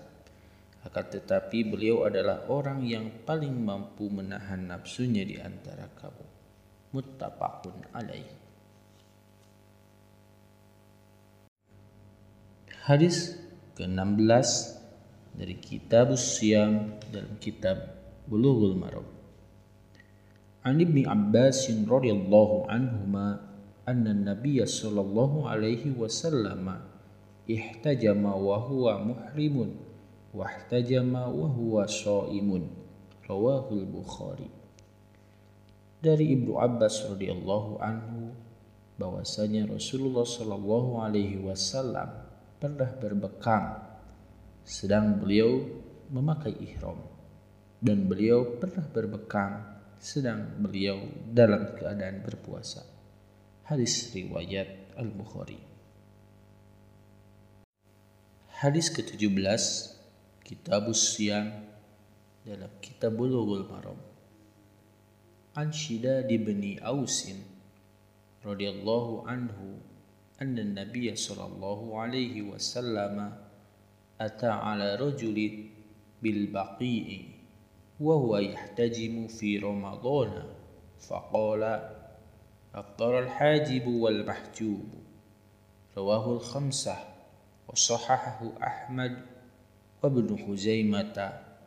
Akan 0.86 1.10
tetapi 1.10 1.66
beliau 1.66 2.06
adalah 2.06 2.46
orang 2.46 2.86
yang 2.86 3.10
paling 3.26 3.50
mampu 3.50 4.06
menahan 4.06 4.70
nafsunya 4.70 5.26
di 5.26 5.42
antara 5.42 5.90
kamu. 5.98 6.26
Muttafaqun 6.94 7.90
alaih. 7.90 8.30
Hadis 12.84 13.34
ke-16 13.74 14.48
dari 15.34 15.56
kitab 15.58 16.14
Siyam 16.14 16.94
dalam 17.10 17.40
kitab 17.42 17.80
Bulughul 18.30 18.78
Maram. 18.78 19.23
Ibnu 20.64 21.04
Abbas 21.04 21.68
radhiyallahu 21.68 22.72
anhuma 22.72 23.36
anna 23.84 24.16
Nabiy 24.16 24.64
sallallahu 24.64 25.44
alaihi 25.44 25.92
wasallam 25.92 26.80
ihtajama 27.44 28.32
wa 28.32 28.64
huwa 28.64 28.96
muhrimun 29.12 29.76
wa 30.32 30.48
ihtajama 30.48 31.28
wa 31.28 31.52
huwa 31.52 31.84
shaimun 31.84 32.72
rawahul 33.28 33.84
Bukhari. 33.84 34.48
Dari 36.00 36.32
Ibnu 36.32 36.56
Abbas 36.56 37.12
radhiyallahu 37.12 37.84
anhu 37.84 38.32
bahwasanya 38.96 39.68
Rasulullah 39.68 40.24
sallallahu 40.24 41.04
alaihi 41.04 41.44
wasallam 41.44 42.08
pernah 42.56 42.88
berbekam 42.88 43.84
sedang 44.64 45.20
beliau 45.20 45.60
memakai 46.08 46.56
ihram 46.56 47.04
dan 47.84 48.08
beliau 48.08 48.56
pernah 48.56 48.88
berbekam 48.88 49.73
sedang 50.04 50.60
beliau 50.60 51.00
dalam 51.32 51.72
keadaan 51.80 52.20
berpuasa. 52.20 52.84
Hadis 53.64 54.12
riwayat 54.12 54.92
Al-Bukhari. 55.00 55.56
Hadis 58.60 58.92
ke-17 58.92 59.64
Kitab 60.44 60.92
Siyam 60.92 61.56
dalam 62.44 62.68
Kitab 62.84 63.16
Bulughul 63.16 63.64
Maram. 63.64 63.96
An 65.56 65.72
Shidad 65.72 66.28
bin 66.28 66.60
Ausin 66.84 67.40
radhiyallahu 68.44 69.24
anhu 69.24 69.80
anna 70.36 70.84
Nabiy 70.84 71.16
sallallahu 71.16 71.96
alaihi 71.96 72.44
wasallam 72.44 73.32
ata 74.20 74.52
ala 74.68 75.00
rajulin 75.00 75.72
bil 76.20 76.52
baqi'i 76.52 77.33
وهو 77.99 78.37
يحتجم 78.37 79.27
في 79.27 79.57
رمضان 79.57 80.43
فقال 80.99 81.63
أفطر 82.75 83.19
الحاجب 83.19 83.87
والمحجوب 83.87 84.87
رواه 85.97 86.33
الخمسة 86.33 86.97
وصححه 87.67 88.39
أحمد 88.63 89.13
وابن 90.03 90.27
خزيمة 90.47 91.17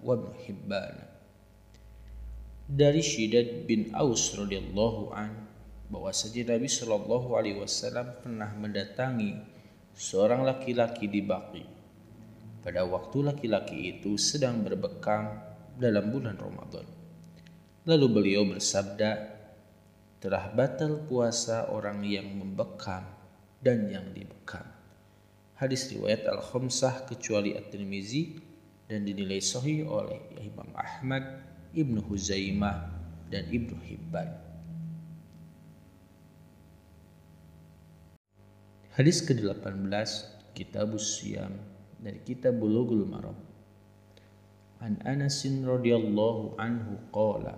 وابن 0.05 0.31
حبان 0.47 1.12
dari 2.73 3.05
Syidad 3.05 3.69
bin 3.69 3.93
Aus 3.93 4.33
radhiyallahu 4.33 5.12
an 5.12 5.45
bahwasanya 5.93 6.57
Nabi 6.57 6.73
Shallallahu 6.73 7.37
alaihi 7.37 7.61
wasallam 7.61 8.17
pernah 8.25 8.49
mendatangi 8.57 9.37
seorang 9.93 10.41
laki-laki 10.41 11.05
di 11.05 11.21
Baqi. 11.21 11.65
Pada 12.65 12.88
waktu 12.88 13.29
laki-laki 13.29 13.99
itu 13.99 14.17
sedang 14.17 14.65
berbekam 14.65 15.37
dalam 15.78 16.10
bulan 16.10 16.36
Ramadan. 16.36 16.86
Lalu 17.88 18.08
beliau 18.12 18.44
bersabda, 18.44 19.38
telah 20.18 20.50
batal 20.52 21.06
puasa 21.06 21.70
orang 21.70 22.02
yang 22.02 22.28
membekam 22.34 23.06
dan 23.62 23.86
yang 23.88 24.10
dibekam. 24.12 24.66
Hadis 25.58 25.90
riwayat 25.94 26.26
Al-Khamsah 26.26 27.06
kecuali 27.10 27.54
At-Tirmizi 27.54 28.38
dan 28.90 29.06
dinilai 29.06 29.42
sahih 29.42 29.86
oleh 29.86 30.22
Imam 30.42 30.70
Ahmad, 30.74 31.24
Ibnu 31.74 32.02
Huzaimah, 32.06 32.90
dan 33.30 33.46
Ibnu 33.50 33.78
Hibban. 33.82 34.30
Hadis 38.98 39.22
ke-18 39.22 39.94
Kitab 40.58 40.98
Siyam 40.98 41.54
dari 42.02 42.18
Kitab 42.26 42.58
Bulughul 42.58 43.06
Maram 43.06 43.38
عن 44.83 44.95
أنس 45.07 45.47
رضي 45.65 45.97
الله 45.97 46.55
عنه 46.59 46.99
قال 47.12 47.55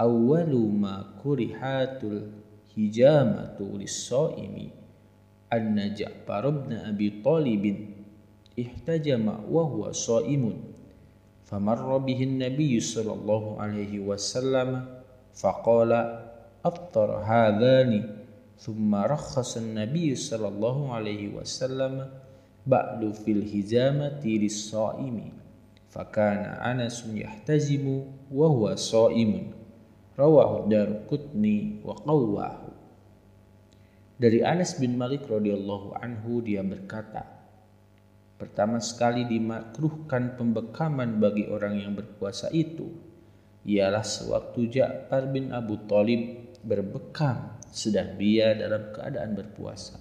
أول 0.00 0.52
ما 0.56 1.04
كرهات 1.22 2.00
الهجامة 2.04 3.58
للصائم 3.60 4.70
أن 5.52 5.94
جعفر 5.94 6.50
بن 6.50 6.72
أبي 6.72 7.22
طالب 7.24 7.64
احتجم 8.60 9.24
وهو 9.50 9.92
صائم 9.92 10.54
فمر 11.44 11.98
به 11.98 12.22
النبي 12.22 12.80
صلى 12.80 13.12
الله 13.12 13.60
عليه 13.60 13.98
وسلم 14.00 14.86
فقال 15.34 15.92
أفطر 16.64 17.10
هذان 17.16 18.18
ثم 18.58 18.94
رخص 18.94 19.56
النبي 19.56 20.14
صلى 20.14 20.48
الله 20.48 20.94
عليه 20.94 21.34
وسلم 21.34 22.06
بعد 22.66 23.12
في 23.12 23.30
الهجامة 23.32 24.20
للصائم 24.26 25.16
Anas 26.61 27.05
yahtazimu 27.05 28.29
wa 28.33 28.47
huwa 28.49 28.73
shaimun 28.73 29.53
rawahu 30.17 30.69
Darqutni 30.69 31.81
wa 31.85 31.93
qawwahu 32.01 32.73
dari 34.17 34.41
Anas 34.41 34.77
bin 34.81 34.97
Malik 34.97 35.29
radhiyallahu 35.29 35.97
anhu 35.97 36.41
dia 36.41 36.65
berkata 36.65 37.25
pertama 38.41 38.81
sekali 38.81 39.25
dimakruhkan 39.29 40.37
pembekaman 40.37 41.21
bagi 41.21 41.45
orang 41.49 41.77
yang 41.77 41.93
berpuasa 41.93 42.49
itu 42.49 42.89
ialah 43.63 44.03
sewaktu 44.03 44.69
Ja'far 44.69 45.31
bin 45.31 45.55
Abu 45.55 45.79
Talib 45.87 46.51
berbekam 46.63 47.59
sedang 47.73 48.15
dia 48.21 48.53
dalam 48.53 48.93
keadaan 48.93 49.33
berpuasa. 49.33 49.97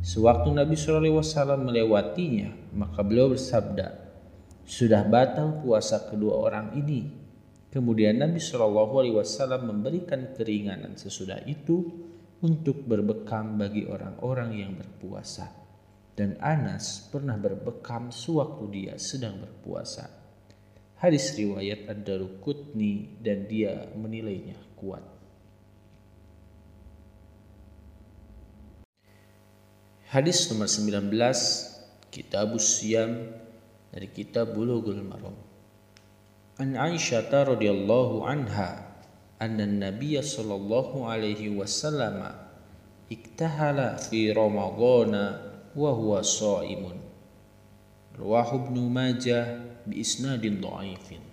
Sewaktu 0.00 0.48
Nabi 0.56 0.80
SAW 0.80 1.60
melewatinya, 1.60 2.56
maka 2.72 3.04
beliau 3.04 3.28
bersabda, 3.36 3.99
sudah 4.70 5.02
batal 5.02 5.58
puasa 5.66 6.06
kedua 6.06 6.46
orang 6.46 6.78
ini. 6.78 7.10
Kemudian 7.74 8.22
Nabi 8.22 8.38
Shallallahu 8.38 9.02
Alaihi 9.02 9.16
Wasallam 9.18 9.66
memberikan 9.66 10.30
keringanan 10.30 10.94
sesudah 10.94 11.42
itu 11.42 11.90
untuk 12.38 12.86
berbekam 12.86 13.58
bagi 13.58 13.90
orang-orang 13.90 14.50
yang 14.54 14.72
berpuasa. 14.78 15.50
Dan 16.14 16.38
Anas 16.38 17.10
pernah 17.10 17.34
berbekam 17.34 18.14
sewaktu 18.14 18.64
dia 18.70 18.94
sedang 18.94 19.42
berpuasa. 19.42 20.06
Hadis 21.02 21.34
riwayat 21.34 21.90
Ad-Darukutni 21.90 23.18
dan 23.18 23.50
dia 23.50 23.90
menilainya 23.98 24.58
kuat. 24.78 25.02
Hadis 30.10 30.50
nomor 30.50 30.66
19 30.66 31.14
Kitabus 32.10 32.82
Siyam 32.82 33.30
dari 33.90 34.06
kitab 34.10 34.54
Bulughul 34.54 35.02
Maram. 35.02 35.34
An 36.62 36.78
Aisyah 36.78 37.26
radhiyallahu 37.30 38.22
anha 38.22 38.90
anna 39.42 39.66
Nabiy 39.66 40.20
sallallahu 40.22 41.08
alaihi 41.08 41.50
wasallam 41.56 42.36
iktahala 43.10 43.98
fi 43.98 44.30
Ramadhan 44.30 45.14
wa 45.74 45.90
huwa 45.90 46.22
shaimun. 46.22 47.00
Rawahu 48.14 48.68
Ibnu 48.68 48.82
Majah 48.92 49.58
bi 49.88 50.04
isnadin 50.04 50.60
dhaifin. 50.60 51.24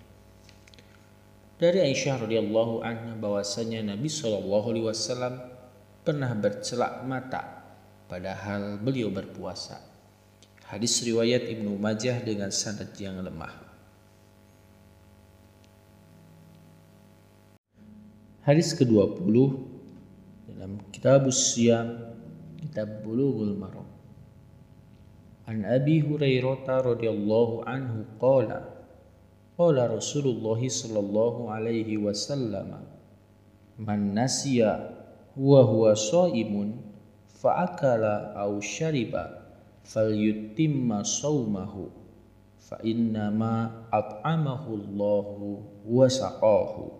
Dari 1.58 1.90
Aisyah 1.90 2.22
radhiyallahu 2.22 2.86
anha 2.86 3.18
bahwasanya 3.18 3.94
Nabi 3.94 4.06
sallallahu 4.06 4.66
alaihi 4.72 4.86
wasallam 4.88 5.34
pernah 6.06 6.30
bercelak 6.32 7.02
mata 7.04 7.66
padahal 8.08 8.80
beliau 8.80 9.12
berpuasa. 9.12 9.87
Hadis 10.68 11.00
riwayat 11.00 11.48
Ibnu 11.48 11.80
Majah 11.80 12.20
dengan 12.20 12.52
sanad 12.52 12.92
yang 13.00 13.16
lemah. 13.24 13.56
Hadis 18.44 18.76
ke-20 18.76 19.32
dalam 20.52 20.76
Kitab 20.92 21.24
Siyam, 21.32 22.12
Kitab 22.60 23.00
Bulughul 23.00 23.56
Maram. 23.56 23.88
An 25.48 25.64
Abi 25.64 26.04
Hurairah 26.04 26.68
radhiyallahu 26.68 27.64
anhu 27.64 28.04
qala 28.20 28.68
qala 29.56 29.88
Rasulullah 29.88 30.60
sallallahu 30.60 31.48
alaihi 31.48 31.96
wasallam 31.96 32.84
man 33.80 34.00
nasiya 34.12 35.00
wa 35.32 35.64
huwa 35.64 35.96
shaimun 35.96 36.76
fa 37.24 37.64
akala 37.72 38.36
aw 38.36 38.52
syariba 38.60 39.47
falyutimma 39.88 41.00
saumahu 41.00 41.88
fa 42.60 42.76
innama 42.84 43.88
at'amahu 43.88 44.68
Allahu 44.76 45.48
wa 45.88 46.04
saqahu 46.04 46.92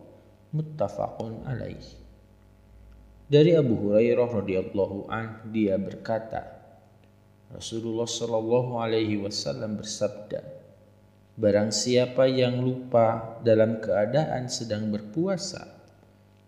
muttafaqun 0.57 1.45
alaih. 1.45 1.85
Dari 3.29 3.53
Abu 3.53 3.77
Hurairah 3.77 4.41
radhiyallahu 4.41 5.13
an 5.13 5.53
dia 5.53 5.77
berkata, 5.77 6.49
Rasulullah 7.53 8.09
shallallahu 8.09 8.81
alaihi 8.81 9.21
wasallam 9.21 9.77
bersabda, 9.77 10.41
Barang 11.39 11.71
siapa 11.71 12.25
yang 12.25 12.65
lupa 12.65 13.39
dalam 13.45 13.85
keadaan 13.85 14.49
sedang 14.49 14.89
berpuasa, 14.89 15.69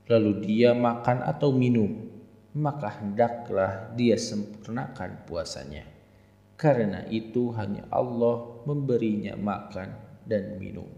lalu 0.08 0.40
dia 0.40 0.72
makan 0.72 1.20
atau 1.20 1.52
minum, 1.52 2.08
maka 2.56 2.98
hendaklah 2.98 3.92
dia 3.94 4.16
sempurnakan 4.16 5.22
puasanya. 5.28 5.89
Karena 6.60 7.08
itu 7.08 7.56
hanya 7.56 7.88
Allah 7.88 8.60
memberinya 8.68 9.32
makan 9.32 9.96
dan 10.28 10.60
minum. 10.60 10.92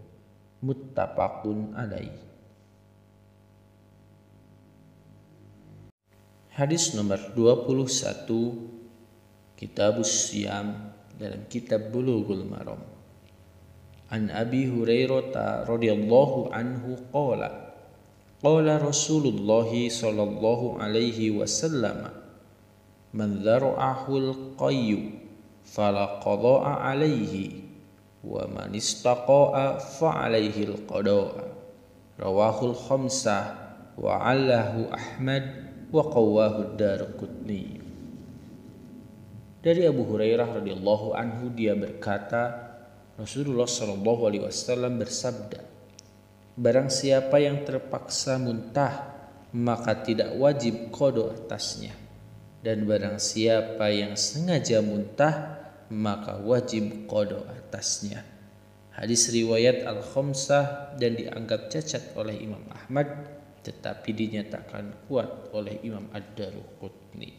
Muttafaqun 0.59 1.71
alaih. 1.71 2.11
Hadis 6.51 6.91
nomor 6.99 7.31
21 7.31 7.87
Kitab 9.55 10.03
Siyam 10.03 10.91
dalam 11.15 11.47
kitab 11.47 11.95
Bulughul 11.95 12.43
Maram. 12.43 12.83
An 14.11 14.35
Abi 14.35 14.67
Hurairah 14.67 15.63
radhiyallahu 15.63 16.51
anhu 16.51 16.99
qala 17.15 17.71
Qala 18.43 18.83
Rasulullah 18.83 19.71
sallallahu 19.71 20.75
alaihi 20.83 21.31
wasallam 21.31 22.11
Man 23.15 23.39
dhara'ahu 23.39 24.11
al-qayyu 24.11 25.22
fala 25.63 26.19
alaihi 26.23 27.63
wa 28.23 28.47
man 28.47 28.71
istaqa'a 28.71 29.79
fa 29.79 30.27
alaihi 30.27 30.67
al-qada'a 30.69 31.53
Rawahul 32.13 32.77
khamsah 32.77 33.43
wa 33.97 34.21
allahu 34.21 34.85
Ahmad 34.93 35.43
wa 35.89 36.05
qawwahu 36.05 36.77
Darqutni. 36.77 37.81
Dari 39.63 39.81
Abu 39.89 40.05
Hurairah 40.05 40.61
radhiyallahu 40.61 41.17
anhu 41.17 41.49
dia 41.57 41.73
berkata, 41.73 42.69
Rasulullah 43.17 43.65
shallallahu 43.65 44.29
alaihi 44.29 44.45
wasallam 44.45 45.01
bersabda, 45.01 45.65
Barang 46.53 46.93
siapa 46.93 47.41
yang 47.41 47.65
terpaksa 47.65 48.37
muntah, 48.37 49.09
maka 49.57 50.05
tidak 50.05 50.37
wajib 50.37 50.93
kodo 50.93 51.33
atasnya. 51.33 52.02
Dan 52.63 52.87
barang 52.87 53.19
siapa 53.19 53.91
yang 53.91 54.15
sengaja 54.15 54.79
muntah, 54.79 55.59
maka 55.91 56.39
wajib 56.39 57.05
kodo 57.11 57.43
atasnya. 57.43 58.23
Hadis 58.95 59.27
riwayat 59.35 59.83
Al-Khamsah 59.83 60.95
dan 60.95 61.19
dianggap 61.19 61.67
cacat 61.67 62.15
oleh 62.15 62.39
Imam 62.39 62.63
Ahmad 62.71 63.09
tetapi 63.63 64.11
dinyatakan 64.11 65.07
kuat 65.07 65.49
oleh 65.55 65.79
Imam 65.87 66.11
Ad-Daruqutni. 66.11 67.31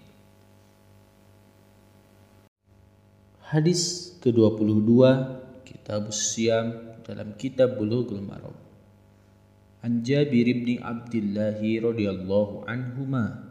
Hadis 3.44 4.16
ke-22 4.24 4.90
Kitab 5.68 6.10
Siam 6.16 6.96
dalam 7.04 7.36
Kitab 7.36 7.76
Bulughul 7.76 8.24
Maram. 8.24 8.56
An 9.84 10.00
Jabir 10.00 10.48
bin 10.64 10.80
Abdullah 10.80 11.60
radhiyallahu 11.60 12.64
anhuma 12.64 13.43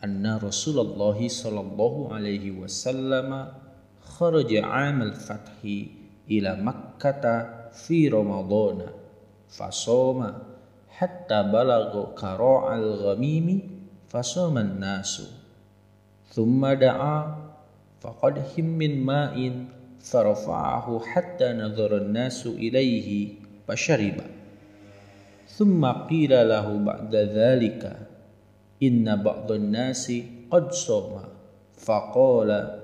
anna 0.00 0.40
Rasulullah 0.40 1.16
sallallahu 1.16 2.12
alaihi 2.12 2.56
wasallam 2.56 3.52
kharaja 4.00 4.64
'am 4.64 5.04
al-fath 5.04 5.60
ila 5.64 6.50
Makkah 6.56 7.70
fi 7.72 8.10
Ramadan 8.10 8.90
fasoma 9.46 10.40
hatta 10.88 11.46
balagu 11.48 12.12
kara'al 12.18 12.98
ghamimi 13.00 13.64
fasaman 14.10 14.80
nasu 14.82 15.24
thumma 16.34 16.74
da'a 16.74 17.38
faqadhim 18.02 18.66
min 18.76 19.00
ma'in 19.04 19.70
farafa'ahu 20.02 21.04
hatta 21.04 21.54
nadhara 21.54 22.02
nasu 22.04 22.58
ilaihi 22.58 23.38
fashariba 23.68 24.24
thumma 25.46 26.08
qila 26.10 26.42
lahu 26.42 26.80
ba'da 26.82 27.26
dhalika 27.28 27.90
inna 27.96 28.09
ba'dhan 28.80 29.68
nasi 29.68 30.48
qad 30.48 30.72
soma 30.72 31.28
faqala 31.76 32.80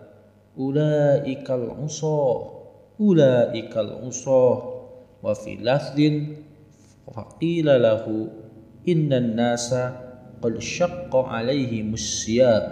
ulaikal 0.56 1.72
usah 1.80 2.36
ulaikal 3.00 4.04
usah 4.04 4.56
wa 5.24 5.32
fi 5.32 5.56
lafdhin 5.56 6.46
فقيل 7.06 7.82
له 7.82 8.04
إن 8.88 9.12
الناس 9.12 9.70
قد 10.42 10.58
شق 10.58 11.16
عليهم 11.16 11.94
الصيام 11.94 12.66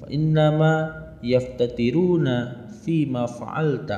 فإنما 0.00 0.72
يفتترون 1.22 2.28
فيما 2.84 3.26
فعلت 3.26 3.90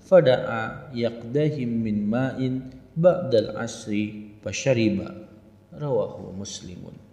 فدعا 0.00 0.64
يقدهم 0.94 1.68
من 1.68 1.96
ماء 2.06 2.60
بعد 2.96 3.34
العصر 3.34 3.92
فشرب. 4.42 4.98
رواه 5.74 6.32
مسلم. 6.38 7.03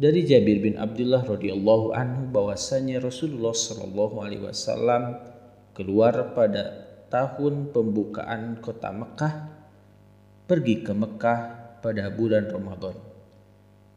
Dari 0.00 0.24
Jabir 0.24 0.64
bin 0.64 0.80
Abdullah 0.80 1.20
radhiyallahu 1.28 1.92
anhu 1.92 2.32
bahwasanya 2.32 3.04
Rasulullah 3.04 3.52
shallallahu 3.52 4.24
alaihi 4.24 4.48
wasallam 4.48 5.20
keluar 5.76 6.32
pada 6.32 6.88
tahun 7.12 7.68
pembukaan 7.68 8.64
kota 8.64 8.96
Mekah 8.96 9.52
pergi 10.48 10.80
ke 10.80 10.96
Mekah 10.96 11.40
pada 11.84 12.08
bulan 12.08 12.48
Ramadan. 12.48 12.96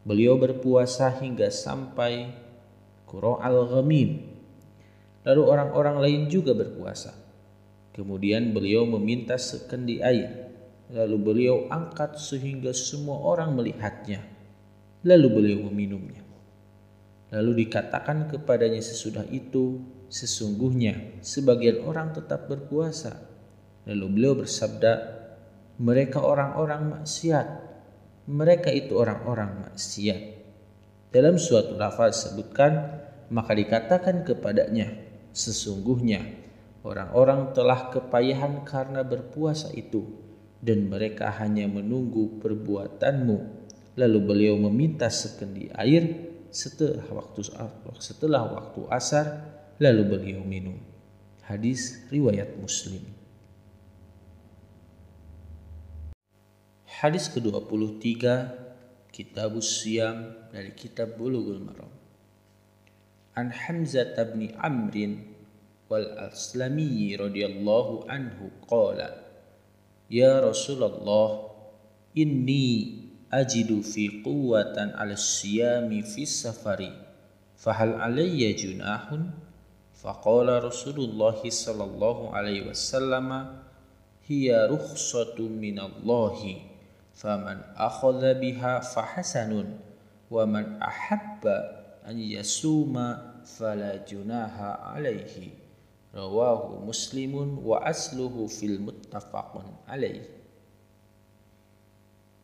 Beliau 0.04 0.36
berpuasa 0.36 1.08
hingga 1.24 1.48
sampai 1.48 2.36
Qura 3.08 3.39
al-Ghamim. 3.39 4.28
Lalu 5.24 5.42
orang-orang 5.48 6.04
lain 6.04 6.22
juga 6.28 6.52
berpuasa. 6.52 7.16
Kemudian 7.96 8.52
beliau 8.52 8.84
meminta 8.84 9.39
sekendi 9.39 10.04
air. 10.04 10.52
Lalu 10.92 11.16
beliau 11.16 11.72
angkat 11.72 12.20
sehingga 12.20 12.76
semua 12.76 13.24
orang 13.24 13.56
melihatnya. 13.56 14.33
Lalu 15.04 15.28
beliau 15.28 15.60
meminumnya. 15.68 16.24
Lalu 17.34 17.68
dikatakan 17.68 18.32
kepadanya 18.32 18.80
sesudah 18.80 19.28
itu, 19.28 19.84
sesungguhnya 20.08 21.20
sebagian 21.20 21.84
orang 21.84 22.16
tetap 22.16 22.48
berpuasa. 22.48 23.20
Lalu 23.84 24.06
beliau 24.16 24.34
bersabda, 24.39 24.94
mereka 25.82 26.24
orang-orang 26.24 27.00
maksiat. 27.00 27.48
Mereka 28.32 28.72
itu 28.72 28.96
orang-orang 28.96 29.68
maksiat. 29.68 30.22
Dalam 31.12 31.36
suatu 31.36 31.76
lafaz 31.76 32.30
sebutkan, 32.30 33.04
maka 33.28 33.52
dikatakan 33.52 34.24
kepadanya, 34.24 34.94
sesungguhnya 35.36 36.22
orang-orang 36.86 37.52
telah 37.52 37.92
kepayahan 37.92 38.63
karena 38.63 39.04
berpuasa 39.04 39.74
itu 39.76 40.24
dan 40.63 40.88
mereka 40.88 41.28
hanya 41.44 41.68
menunggu 41.68 42.39
perbuatanmu. 42.39 43.62
Lalu 43.94 44.20
beliau 44.26 44.56
meminta 44.58 45.06
sekendi 45.10 45.70
air 45.78 46.34
setelah 46.54 47.06
waktu 47.10 47.46
setelah 48.02 48.46
waktu 48.46 48.82
asar 48.90 49.26
lalu 49.78 50.18
beliau 50.18 50.42
minum. 50.46 50.78
Hadis 51.44 52.02
riwayat 52.10 52.56
Muslim. 52.58 53.04
Hadis 56.88 57.28
ke-23 57.28 58.00
Kitab 59.12 59.60
Siyam 59.60 60.32
dari 60.56 60.72
kitab 60.72 61.20
Bulughul 61.20 61.60
Maram. 61.60 61.92
An 63.36 63.52
Hamzah 63.52 64.16
bin 64.32 64.56
Amrin 64.56 65.36
wal 65.92 66.08
Aslami 66.32 67.12
radhiyallahu 67.14 68.08
anhu 68.08 68.50
qala 68.66 69.20
Ya 70.08 70.40
Rasulullah 70.40 71.52
inni 72.16 73.03
ajidu 73.34 73.82
fi 73.82 74.22
quwwatan 74.22 74.93
ala 74.93 75.17
siyami 75.17 76.06
fi 76.06 76.30
safari 76.30 76.93
fahal 77.58 77.98
alayya 77.98 78.54
junahun? 78.54 79.34
Faqala 79.98 80.60
Rasulullah 80.60 81.39
sallallahu 81.39 82.36
alaihi 82.36 82.67
wasallam 82.67 83.56
hiya 84.28 84.67
rukhsatu 84.67 85.48
minallahi 85.48 86.60
faman 87.15 87.63
akhadha 87.80 88.36
biha 88.36 88.84
fahasanun 88.84 89.80
wa 90.28 90.43
man 90.43 90.76
ahabba 90.84 91.88
an 92.04 92.19
yasuma 92.19 93.39
fala 93.48 94.04
junaha 94.04 94.91
alaihi. 94.91 95.56
Rawahu 96.13 96.86
muslimun 96.86 97.63
wa 97.63 97.82
asluhu 97.82 98.46
fil 98.46 98.78
muttafaqun 98.78 99.65
alaihi 99.89 100.43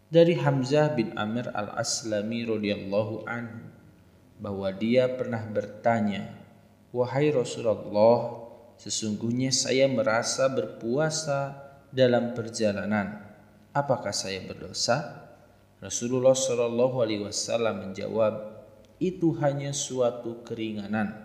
dari 0.10 0.36
Hamzah 0.38 0.98
bin 0.98 1.14
Amir 1.14 1.50
al-Aslami 1.54 2.46
radhiyallahu 2.50 3.30
anhu 3.30 3.70
bahwa 4.42 4.70
dia 4.74 5.06
pernah 5.14 5.42
bertanya 5.46 6.34
wahai 6.92 7.30
Rasulullah 7.30 8.50
sesungguhnya 8.76 9.54
saya 9.54 9.86
merasa 9.86 10.50
berpuasa 10.50 11.56
dalam 11.94 12.34
perjalanan 12.34 13.30
apakah 13.74 14.14
saya 14.14 14.42
berdosa? 14.46 15.30
Rasulullah 15.80 16.36
Shallallahu 16.36 17.00
Alaihi 17.00 17.24
Wasallam 17.24 17.90
menjawab, 17.90 18.60
itu 19.00 19.32
hanya 19.40 19.72
suatu 19.72 20.44
keringanan. 20.44 21.16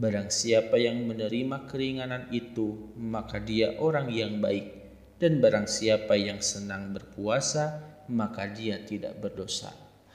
Barang 0.00 0.32
siapa 0.32 0.80
yang 0.80 1.04
menerima 1.04 1.68
keringanan 1.68 2.32
itu, 2.32 2.96
maka 2.96 3.36
dia 3.36 3.76
orang 3.76 4.08
yang 4.08 4.40
baik. 4.40 4.80
Dan 5.20 5.44
barang 5.44 5.68
siapa 5.68 6.16
yang 6.16 6.40
senang 6.40 6.96
berpuasa, 6.96 7.89
maka 8.10 8.50
dia 8.50 8.82
tidak 8.82 9.22
berdosa. 9.22 9.70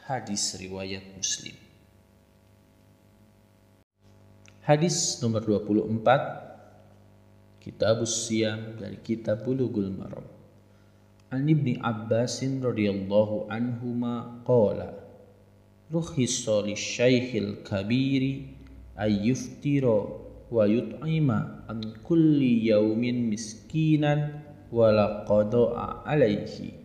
Hadis 0.05 0.53
riwayat 0.59 1.15
Muslim. 1.15 1.55
Hadis 4.65 5.21
nomor 5.21 5.45
24 5.45 6.01
Kitab 7.61 8.01
Siam 8.09 8.81
dari 8.81 8.97
Kitab 8.97 9.45
Bulughul 9.45 9.93
Maram 9.93 10.25
An 11.29 11.45
Ibni 11.45 11.77
Abbasin 11.77 12.65
radhiyallahu 12.65 13.45
anhuma 13.45 14.41
qala 14.41 14.89
Rukhissa 15.93 16.65
lisyaikhil 16.65 17.61
kabiri 17.61 18.57
ayyuftira 18.97 20.25
wa 20.49 20.65
yut'ima 20.65 21.61
an 21.69 22.01
kulli 22.01 22.65
yaumin 22.65 23.29
miskinan 23.29 24.41
wala 24.73 25.29
qada'a 25.29 26.09
alaihi 26.09 26.84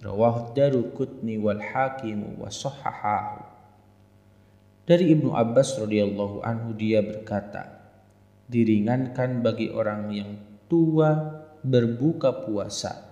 darukutni 0.00 1.40
wal 1.40 1.60
dari 4.86 5.04
Ibnu 5.10 5.34
Abbas 5.34 5.82
radhiyallahu 5.82 6.46
anhu 6.46 6.70
dia 6.78 7.02
berkata 7.02 7.76
diringankan 8.46 9.42
bagi 9.42 9.74
orang 9.74 10.14
yang 10.14 10.30
tua 10.70 11.42
berbuka 11.66 12.46
puasa 12.46 13.02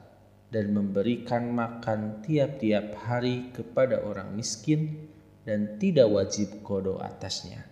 dan 0.54 0.70
memberikan 0.70 1.50
makan 1.50 2.22
tiap-tiap 2.22 2.94
hari 3.02 3.50
kepada 3.50 4.06
orang 4.06 4.30
miskin 4.38 5.10
dan 5.42 5.82
tidak 5.82 6.06
wajib 6.14 6.62
kodo 6.62 7.02
atasnya. 7.02 7.66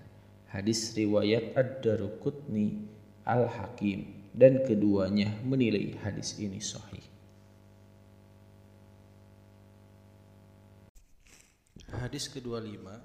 Hadis 0.50 0.90
riwayat 0.98 1.54
Ad-Darukutni 1.54 2.82
Al-Hakim 3.22 4.26
dan 4.34 4.66
keduanya 4.66 5.30
menilai 5.46 5.94
hadis 6.02 6.42
ini 6.42 6.58
sahih. 6.58 7.11
Hadis 11.95 12.27
kedua 12.27 12.59
lima 12.59 12.99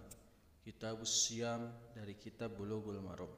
Kitab 0.62 1.02
Siam 1.06 1.92
dari 1.94 2.14
Kitab 2.18 2.54
Bulughul 2.54 3.02
Maram. 3.02 3.30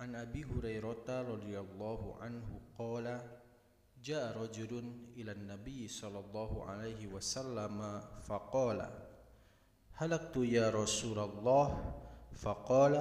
An 0.00 0.16
Abi 0.18 0.42
Hurairah 0.42 1.24
radhiyallahu 1.24 2.20
anhu 2.20 2.60
qala 2.76 3.44
جاء 4.04 4.36
رجل 4.36 4.72
إلى 5.16 5.32
النبي 5.32 5.88
صلى 5.88 6.18
الله 6.28 6.64
عليه 6.64 7.06
وسلم 7.08 8.00
فقال 8.28 8.78
هلكت 9.96 10.36
يا 10.36 10.68
رسول 10.68 11.18
الله 11.18 11.66
فقال 12.36 12.94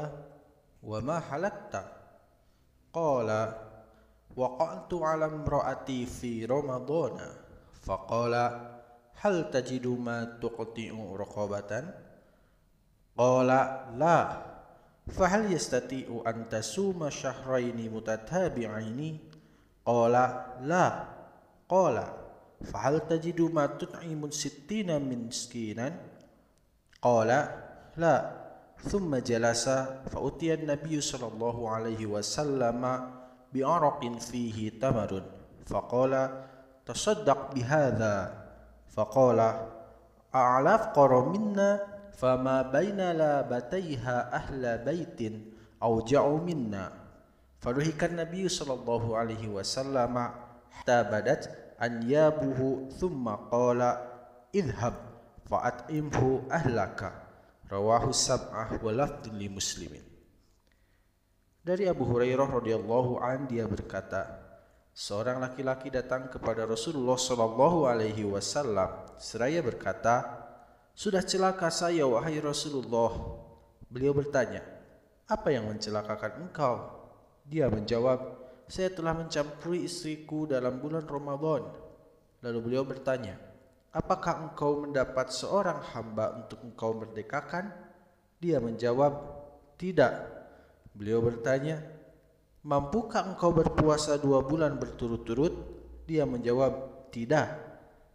وما 0.84 1.17
هلكت 1.17 1.73
قال 2.93 3.30
وقعت 4.36 4.93
على 4.93 5.26
امرأتي 5.26 6.06
في 6.06 6.45
رمضان 6.45 7.19
فقال 7.84 8.34
hal 9.18 9.50
tajidu 9.50 9.98
ma 9.98 10.38
tuqti'u 10.38 11.18
raqabatan? 11.18 11.90
Qala 13.18 13.90
la. 13.98 14.18
Fahal 15.09 15.50
yastati'u 15.50 16.22
an 16.22 16.46
tasuma 16.46 17.11
shahrayni 17.11 17.90
mutatabi'aini? 17.90 19.11
Qala 19.83 20.59
la. 20.62 20.87
Qala 21.66 22.07
fahal 22.62 23.02
tajidu 23.07 23.50
ma 23.50 23.66
tut'imu 23.66 24.31
sittina 24.31 25.02
miskinan? 25.02 25.98
Qala 27.02 27.40
la. 27.98 28.16
Thumma 28.78 29.18
جلس 29.18 29.66
فأتي 30.14 30.54
النبي 30.54 31.00
صلى 31.02 31.26
الله 31.35 31.57
عليه 31.66 31.98
alaihi 31.98 32.14
wasallam 32.14 32.83
فيه 33.50 34.22
fihi 34.22 34.78
tamarun? 34.78 35.26
تصدق 36.87 37.52
بهذا 37.52 38.47
Faqala 38.92 39.68
a'laf 40.33 40.92
qara 40.96 41.24
minna 41.29 41.81
fama 42.18 42.66
baina 42.66 43.14
la 43.14 43.46
ahla 43.46 44.83
baitin 44.83 45.55
auja'u 45.79 46.42
minna. 46.42 46.90
Faruhikan 47.59 48.18
Nabi 48.18 48.46
sallallahu 48.46 49.14
alaihi 49.14 49.51
wasallam 49.51 50.14
hatta 50.14 51.07
badat 51.07 51.51
an 51.79 52.03
yabuhu 52.07 52.90
thumma 52.98 53.51
qala 53.51 53.98
idhab 54.55 54.94
fa'at'imhu 55.46 56.46
ahlaka 56.51 57.14
rawahu 57.70 58.14
sab'ah 58.14 58.79
wa 58.79 58.90
li 59.35 59.46
muslimin. 59.51 60.03
Dari 61.62 61.85
Abu 61.85 62.09
Hurairah 62.09 62.48
radhiyallahu 62.48 63.20
an 63.20 63.44
dia 63.44 63.68
berkata 63.68 64.47
seorang 64.98 65.38
laki-laki 65.38 65.94
datang 65.94 66.26
kepada 66.26 66.66
Rasulullah 66.66 67.14
sallallahu 67.14 67.87
alaihi 67.87 68.26
wasallam 68.26 69.14
seraya 69.14 69.62
berkata 69.62 70.26
sudah 70.98 71.22
celaka 71.22 71.70
saya 71.70 72.02
wahai 72.02 72.42
Rasulullah 72.42 73.38
beliau 73.87 74.11
bertanya 74.11 74.66
apa 75.30 75.54
yang 75.54 75.70
mencelakakan 75.70 76.50
engkau 76.50 76.98
dia 77.48 77.64
menjawab, 77.72 78.37
saya 78.68 78.92
telah 78.92 79.16
mencampuri 79.16 79.88
istriku 79.88 80.44
dalam 80.44 80.84
bulan 80.84 81.08
Ramadan. 81.08 81.64
Lalu 82.44 82.58
beliau 82.61 82.84
bertanya, 82.84 83.40
apakah 83.88 84.44
engkau 84.44 84.84
mendapat 84.84 85.32
seorang 85.32 85.80
hamba 85.96 86.44
untuk 86.44 86.61
engkau 86.61 86.92
merdekakan? 86.92 87.72
Dia 88.37 88.61
menjawab, 88.61 89.16
tidak. 89.80 90.28
Beliau 90.92 91.24
bertanya, 91.24 91.80
mampukah 92.62 93.27
engkau 93.27 93.55
berpuasa 93.55 94.18
dua 94.18 94.42
bulan 94.42 94.79
berturut-turut? 94.79 95.55
Dia 96.09 96.25
menjawab, 96.25 97.09
tidak. 97.12 97.53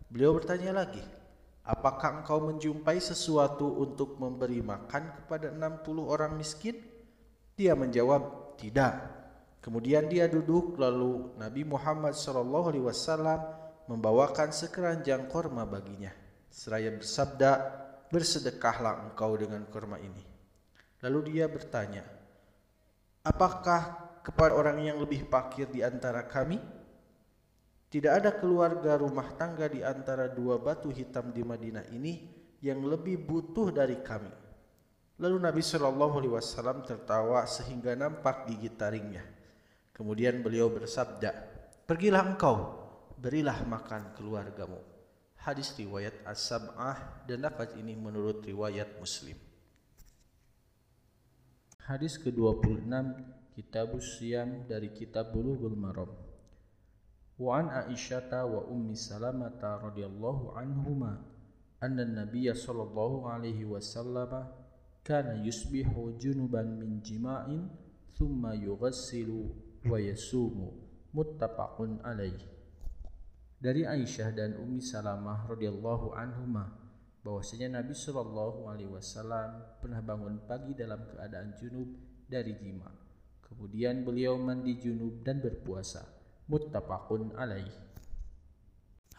Beliau 0.10 0.34
bertanya 0.34 0.86
lagi, 0.86 1.02
apakah 1.66 2.22
engkau 2.22 2.42
menjumpai 2.42 2.98
sesuatu 2.98 3.82
untuk 3.82 4.18
memberi 4.18 4.62
makan 4.62 5.24
kepada 5.24 5.54
60 5.54 6.04
orang 6.06 6.34
miskin? 6.38 6.78
Dia 7.54 7.78
menjawab, 7.78 8.58
tidak. 8.58 8.94
Kemudian 9.64 10.12
dia 10.12 10.28
duduk 10.28 10.76
lalu 10.76 11.34
Nabi 11.40 11.64
Muhammad 11.64 12.18
SAW 12.18 12.44
membawakan 13.88 14.52
sekeranjang 14.52 15.32
korma 15.32 15.64
baginya. 15.64 16.12
Seraya 16.52 16.92
bersabda, 16.94 17.52
bersedekahlah 18.12 19.10
engkau 19.10 19.34
dengan 19.40 19.66
korma 19.72 19.98
ini. 19.98 20.22
Lalu 21.02 21.34
dia 21.34 21.50
bertanya, 21.50 22.06
apakah 23.26 24.13
kepada 24.24 24.56
orang 24.56 24.80
yang 24.80 24.98
lebih 25.04 25.28
pakir 25.28 25.68
di 25.68 25.84
antara 25.84 26.24
kami? 26.24 26.58
Tidak 27.94 28.10
ada 28.10 28.34
keluarga 28.34 28.98
rumah 28.98 29.38
tangga 29.38 29.70
di 29.70 29.86
antara 29.86 30.26
dua 30.26 30.58
batu 30.58 30.90
hitam 30.90 31.30
di 31.30 31.46
Madinah 31.46 31.94
ini 31.94 32.26
yang 32.64 32.82
lebih 32.82 33.22
butuh 33.22 33.70
dari 33.70 34.02
kami. 34.02 34.32
Lalu 35.22 35.38
Nabi 35.38 35.62
Shallallahu 35.62 36.16
Alaihi 36.18 36.34
Wasallam 36.34 36.82
tertawa 36.82 37.46
sehingga 37.46 37.94
nampak 37.94 38.50
gigi 38.50 38.74
taringnya. 38.74 39.22
Kemudian 39.94 40.42
beliau 40.42 40.74
bersabda, 40.74 41.30
"Pergilah 41.86 42.34
engkau, 42.34 42.56
berilah 43.22 43.62
makan 43.70 44.18
keluargamu." 44.18 44.82
Hadis 45.38 45.76
riwayat 45.78 46.24
As-Sab'ah 46.26 47.28
dan 47.30 47.46
lafaz 47.46 47.78
ini 47.78 47.94
menurut 47.94 48.42
riwayat 48.42 48.98
Muslim. 48.98 49.38
Hadis 51.84 52.16
ke-26 52.16 52.88
Kitab 53.54 53.94
Siyam 54.02 54.66
dari 54.66 54.90
Kitab 54.90 55.30
Bulughul 55.30 55.78
Maram. 55.78 56.10
Wa 57.38 57.62
an 57.62 57.70
Aisyata 57.70 58.50
wa 58.50 58.66
Ummi 58.66 58.98
Salamah 58.98 59.54
radhiyallahu 59.62 60.58
anhuma 60.58 61.22
anna 61.78 62.02
an-nabiy 62.02 62.50
sallallahu 62.50 63.30
alaihi 63.30 63.62
wasallam 63.70 64.50
kana 65.06 65.38
yusbihu 65.46 66.18
junuban 66.18 66.82
min 66.82 66.98
jima'in 67.06 67.70
thumma 68.18 68.58
yughassilu 68.58 69.54
wa 69.86 70.02
yasumu 70.02 70.74
muttafaqun 71.14 72.02
alaih 72.02 72.40
dari 73.62 73.86
Aisyah 73.86 74.34
dan 74.34 74.58
Ummi 74.58 74.82
Salamah 74.82 75.46
radhiyallahu 75.46 76.18
anhuma 76.18 76.74
bahwasanya 77.24 77.80
Nabi 77.80 77.96
Shallallahu 77.96 78.68
alaihi 78.68 78.92
wasallam 78.92 79.80
pernah 79.80 80.04
bangun 80.04 80.44
pagi 80.44 80.76
dalam 80.76 81.06
keadaan 81.08 81.56
junub 81.56 81.88
dari 82.28 82.58
jima. 82.60 83.03
Kemudian 83.54 84.02
beliau 84.02 84.42
mandi 84.42 84.82
junub 84.82 85.22
dan 85.22 85.38
berpuasa. 85.38 86.02
Muttafaqun 86.50 87.38
alaih. 87.38 87.70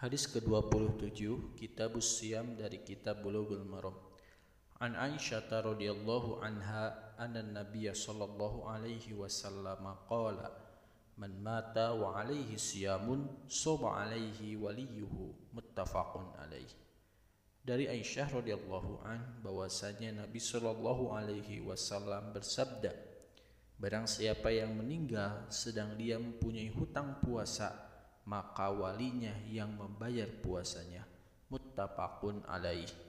Hadis 0.03 0.27
ke-27 0.27 1.55
Kitab 1.55 1.94
Siam 2.03 2.59
dari 2.59 2.83
Kitab 2.83 3.23
Bulughul 3.23 3.62
Maram. 3.62 3.94
An 4.83 4.99
Aisyah 4.99 5.47
radhiyallahu 5.47 6.42
anha 6.42 7.14
anna 7.14 7.47
Nabiy 7.47 7.94
sallallahu 7.94 8.66
alaihi 8.66 9.14
wasallam 9.14 9.87
qala 10.11 10.51
Man 11.14 11.31
mata 11.38 11.94
wa 11.94 12.18
alaihi 12.18 12.59
siyamun 12.59 13.47
soba 13.47 14.03
alaihi 14.03 14.59
waliyuhu 14.59 15.55
muttafaqun 15.55 16.35
alaih. 16.42 16.66
Dari 17.62 17.87
Aisyah 17.87 18.35
radhiyallahu 18.42 19.07
an 19.07 19.38
bahwasanya 19.47 20.27
Nabi 20.27 20.42
sallallahu 20.42 21.14
alaihi 21.14 21.62
wasallam 21.62 22.35
bersabda, 22.35 23.13
barang 23.79 24.07
siapa 24.07 24.49
yang 24.55 24.75
meninggal 24.79 25.51
sedang 25.51 25.99
dia 25.99 26.17
mempunyai 26.17 26.71
hutang 26.73 27.21
puasa, 27.21 27.75
maka 28.25 28.73
walinya 28.73 29.35
yang 29.51 29.75
membayar 29.77 30.31
puasanya. 30.41 31.05
Muttafaqun 31.53 32.49
alaih. 32.49 33.04